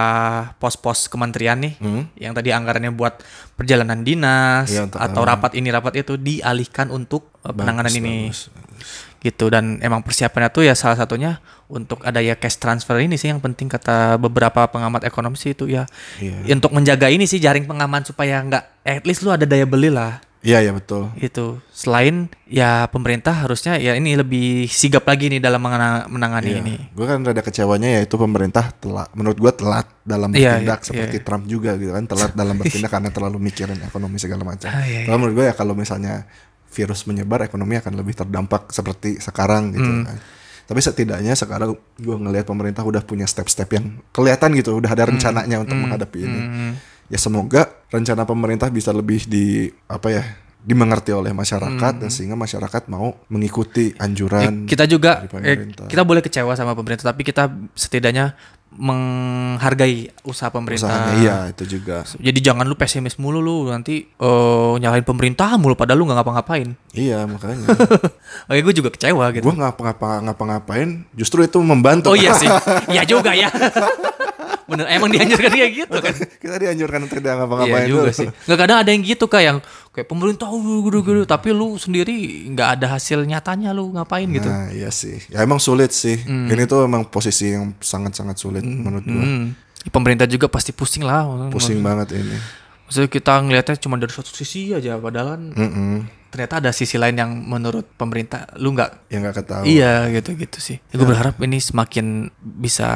[0.56, 2.02] pos-pos kementerian nih Hmm.
[2.14, 3.22] yang tadi anggarannya buat
[3.54, 8.42] perjalanan dinas untuk atau rapat ini rapat itu dialihkan untuk eh, penanganan Bagus, ini bagus.
[9.20, 13.28] Gitu dan emang persiapannya tuh ya salah satunya untuk ada ya cash transfer ini sih
[13.28, 15.84] yang penting kata beberapa pengamat ekonomi sih itu ya
[16.16, 16.56] Iya.
[16.56, 20.24] untuk menjaga ini sih jaring pengaman supaya nggak at least lu ada daya beli lah
[20.40, 21.12] Iya ya betul.
[21.20, 25.60] itu selain ya pemerintah harusnya ya ini lebih sigap lagi nih dalam
[26.08, 30.80] menangani ini Gue kan rada kecewanya yaitu pemerintah telat, menurut gue telat dalam Iya, bertindak
[30.80, 31.24] iya, seperti iya.
[31.28, 34.72] Trump juga gitu kan telat dalam bertindak karena terlalu mikirin ekonomi segala macam.
[34.72, 36.24] Ah, iya, Kalau menurut gue ya kalau misalnya
[36.70, 40.06] virus menyebar ekonomi akan lebih terdampak seperti sekarang gitu Hmm.
[40.06, 40.18] kan.
[40.64, 45.58] Tapi setidaknya sekarang gue ngelihat pemerintah udah punya step-step yang kelihatan gitu, udah ada rencananya
[45.58, 46.40] untuk menghadapi ini.
[46.40, 46.72] Hmm.
[47.10, 50.22] Ya semoga rencana pemerintah bisa lebih di apa ya
[50.60, 54.68] dimengerti oleh masyarakat dan sehingga masyarakat mau mengikuti anjuran Hmm.
[54.68, 58.36] kita juga dari eh, kita boleh kecewa sama pemerintah tapi kita setidaknya
[58.80, 60.88] menghargai usaha pemerintah.
[60.88, 62.00] Usahanya iya itu juga.
[62.16, 66.72] Jadi jangan lu pesimis mulu lu nanti eh, nyalahin pemerintah mulu padahal lu nggak ngapa-ngapain.
[66.96, 67.68] Iya makanya.
[68.48, 69.44] Oke gue juga kecewa gitu.
[69.44, 72.10] Gue ngapa-ngapa ngapa-ngapain justru itu membantu.
[72.10, 72.48] Oh iya sih,
[72.88, 73.52] iya juga ya.
[74.70, 76.14] Bener, emang dianjurkan kayak gitu kan?
[76.42, 78.14] kita dianjurkan untuk tidak Iya ngapa-ngapain juga dulu.
[78.14, 78.28] sih.
[78.30, 79.58] Nggak kadang ada yang gitu kak yang
[79.90, 82.14] kayak pemerintah uh, gitu-gitu, tapi lu sendiri
[82.48, 84.46] nggak ada hasil nyatanya lu ngapain gitu.
[84.46, 89.02] nah iya sih ya emang sulit sih ini tuh emang posisi yang sangat-sangat sulit menurut
[89.02, 89.46] gue Hmm.
[89.82, 91.26] Pemerintah juga pasti pusing lah.
[91.48, 92.38] pusing banget ini
[92.84, 95.92] Maksudnya kita ngelihatnya cuma dari satu sisi aja, padahal kan Mm-mm.
[96.28, 99.06] ternyata ada sisi lain yang menurut pemerintah lu nggak.
[99.06, 100.78] ya nggak ketahui Iya gitu-gitu sih.
[100.88, 102.86] Gue berharap ini semakin bisa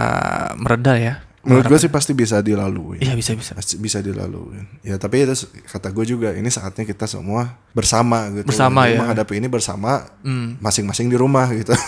[0.55, 1.15] mereda ya.
[1.45, 2.99] Menurut gue sih pasti bisa dilalui.
[3.05, 3.53] Iya bisa bisa.
[3.53, 4.65] pasti bisa dilalui.
[4.81, 8.49] Ya tapi itu kata gue juga ini saatnya kita semua bersama gitu.
[8.49, 8.99] Bersama, Jadi ya.
[9.05, 10.09] menghadapi ini bersama
[10.59, 11.77] masing-masing di rumah gitu.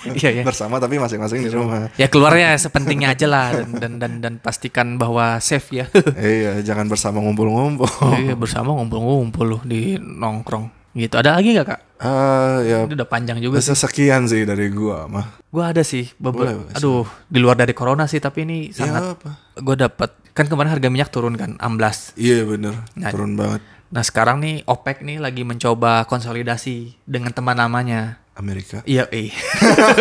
[0.00, 0.42] Iya ya.
[0.42, 1.92] bersama tapi masing-masing di rumah.
[2.00, 5.86] Ya keluarnya sepentingnya aja lah dan dan dan, dan pastikan bahwa safe ya.
[6.16, 7.88] iya jangan bersama ngumpul-ngumpul.
[8.16, 11.16] Iya bersama ngumpul-ngumpul loh di nongkrong gitu.
[11.16, 11.80] Ada lagi nggak kak?
[11.98, 13.72] ah ya Ini udah panjang juga sih.
[13.74, 16.08] sekian sih dari gua mah Gue ada sih.
[16.14, 16.64] Beberapa.
[16.64, 16.72] boleh.
[16.72, 19.02] Aduh di luar dari corona sih tapi ini ya sangat.
[19.14, 22.14] apa Gue dapat kan kemarin harga minyak turun kan, amblas.
[22.14, 23.10] iya bener Nah.
[23.10, 28.22] turun banget Nah sekarang nih OPEC nih lagi mencoba konsolidasi dengan teman namanya.
[28.32, 29.28] Amerika Iya, eh.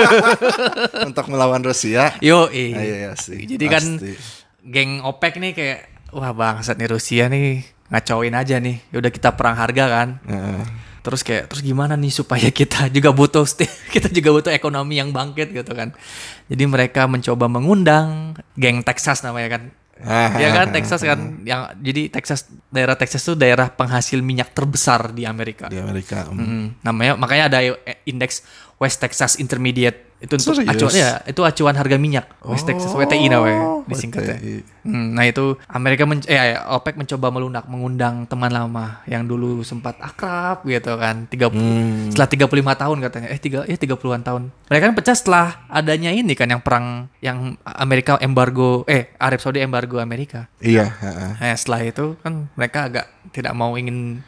[1.03, 4.13] untuk melawan Rusia Yo, Ah, iya, iya sih Jadi kan pasti.
[4.61, 5.79] geng OPEC nih kayak
[6.09, 8.77] wah bangsat nih Rusia nih ngacauin aja nih.
[8.87, 10.09] Ya udah kita perang harga kan.
[10.23, 10.61] Heeh.
[10.99, 13.45] Terus kayak terus gimana nih supaya kita juga butuh
[13.95, 15.95] kita juga butuh ekonomi yang bangkit gitu kan.
[16.51, 19.63] Jadi mereka mencoba mengundang geng Texas namanya kan.
[20.39, 25.27] Ya kan Texas kan yang jadi Texas daerah Texas tuh daerah penghasil minyak terbesar di
[25.27, 25.67] Amerika.
[25.67, 26.23] di Amerika.
[26.31, 26.39] mm.
[26.39, 28.47] Mm, namanya makanya ada eh, indeks
[28.79, 30.67] West Texas Intermediate itu untuk Serius?
[30.67, 34.35] acuan ya itu acuan harga minyak West Texas WTI namanya disingkatnya.
[34.83, 39.95] Hmm, nah itu Amerika men eh OPEC mencoba melunak mengundang teman lama yang dulu sempat
[39.95, 41.23] akrab gitu kan.
[41.23, 42.11] 30 Hmm.
[42.11, 43.27] setelah 35 tahun katanya.
[43.31, 44.43] Eh tiga ya 30-an tahun.
[44.67, 49.63] Mereka kan pecah setelah adanya ini kan yang perang yang Amerika embargo eh Arab Saudi
[49.63, 50.51] embargo Amerika.
[50.59, 51.31] Iya, heeh.
[51.39, 54.19] Nah, setelah itu kan mereka agak tidak mau ingin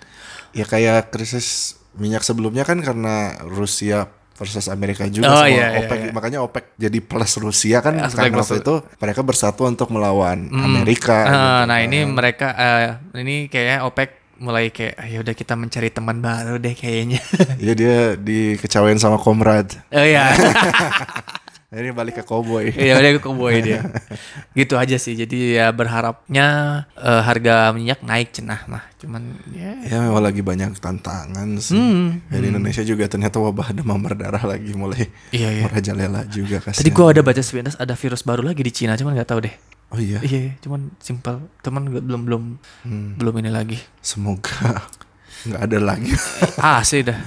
[0.52, 5.80] Ya kayak krisis minyak sebelumnya kan karena Rusia versus Amerika juga Oh, sama iya, iya,
[5.82, 6.00] OPEC.
[6.00, 6.12] iya.
[6.12, 11.18] Makanya OPEC jadi plus Rusia kan Ya, karena waktu itu mereka bersatu untuk melawan Amerika.
[11.18, 11.86] Eh, gitu nah kan.
[11.86, 12.86] ini mereka eh,
[13.18, 17.22] ini kayaknya OPEC mulai kayak ayo udah kita mencari teman baru deh kayaknya.
[17.58, 19.78] Iya dia dikecewain sama Komrad.
[19.90, 20.34] oh iya.
[21.72, 22.68] Ini balik ke cowboy.
[22.76, 23.80] Iya udah ke cowboy dia.
[24.60, 25.16] gitu aja sih.
[25.16, 26.48] Jadi ya berharapnya
[26.94, 28.84] eh, harga minyak naik cenah mah.
[29.00, 31.72] Cuman ya Ya memang lagi banyak tantangan sih.
[31.72, 35.64] Hmm, Ya, di Indonesia juga ternyata wabah demam berdarah lagi mulai Iya, iya.
[35.64, 36.84] merajalela juga kasihan.
[36.84, 39.56] Tadi gua ada baca sepintas ada virus baru lagi di Cina cuman nggak tahu deh.
[39.92, 41.40] Oh iya, Iya, cuman simpel.
[41.64, 42.44] Teman belum belum
[42.84, 43.16] Hmm.
[43.16, 43.80] belum ini lagi.
[44.04, 44.76] semoga
[45.44, 46.12] nggak ada lagi
[46.62, 47.18] Ah, sih dah.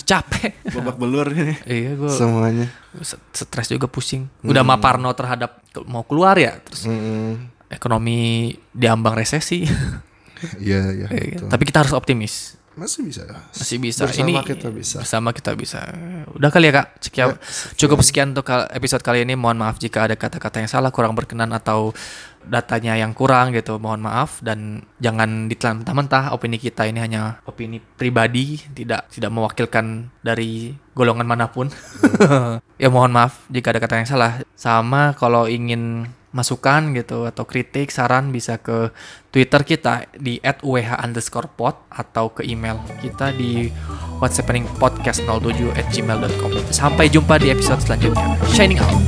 [0.00, 0.74] Capek.
[0.74, 2.66] babak belur ini iya, gua semuanya.
[3.30, 4.26] stres juga pusing.
[4.42, 7.54] Udah mah parno terhadap mau keluar ya, terus Mm-mm.
[7.68, 9.62] ekonomi diambang resesi.
[10.58, 11.06] Iya iya.
[11.14, 11.48] Iya, betul.
[11.48, 12.58] Tapi kita harus optimis.
[12.74, 13.22] Masih bisa.
[13.54, 14.02] Masih bisa.
[14.02, 14.98] Bersama ini kita bisa.
[14.98, 15.80] Bersama kita bisa.
[16.34, 16.86] Udah kali ya kak.
[16.98, 17.76] Sekian, Ya, sekian.
[17.78, 19.38] cukup sekian untuk episode kali ini.
[19.38, 21.94] Mohon maaf jika ada kata-kata yang salah, kurang berkenan atau
[22.42, 23.78] datanya yang kurang gitu.
[23.78, 26.34] Mohon maaf dan jangan ditelan mentah-mentah.
[26.34, 31.70] Opini kita ini hanya opini pribadi, tidak tidak mewakilkan dari golongan mana pun.
[32.82, 34.42] ya mohon maaf jika ada kata yang salah.
[34.58, 38.90] Sama kalau ingin masukan gitu atau kritik saran bisa ke
[39.30, 43.70] Twitter kita di @wh_pod atau ke email kita di
[44.18, 48.34] whatsappiningpodcast07 at gmail.com sampai jumpa di episode selanjutnya.
[48.50, 48.98] Shining out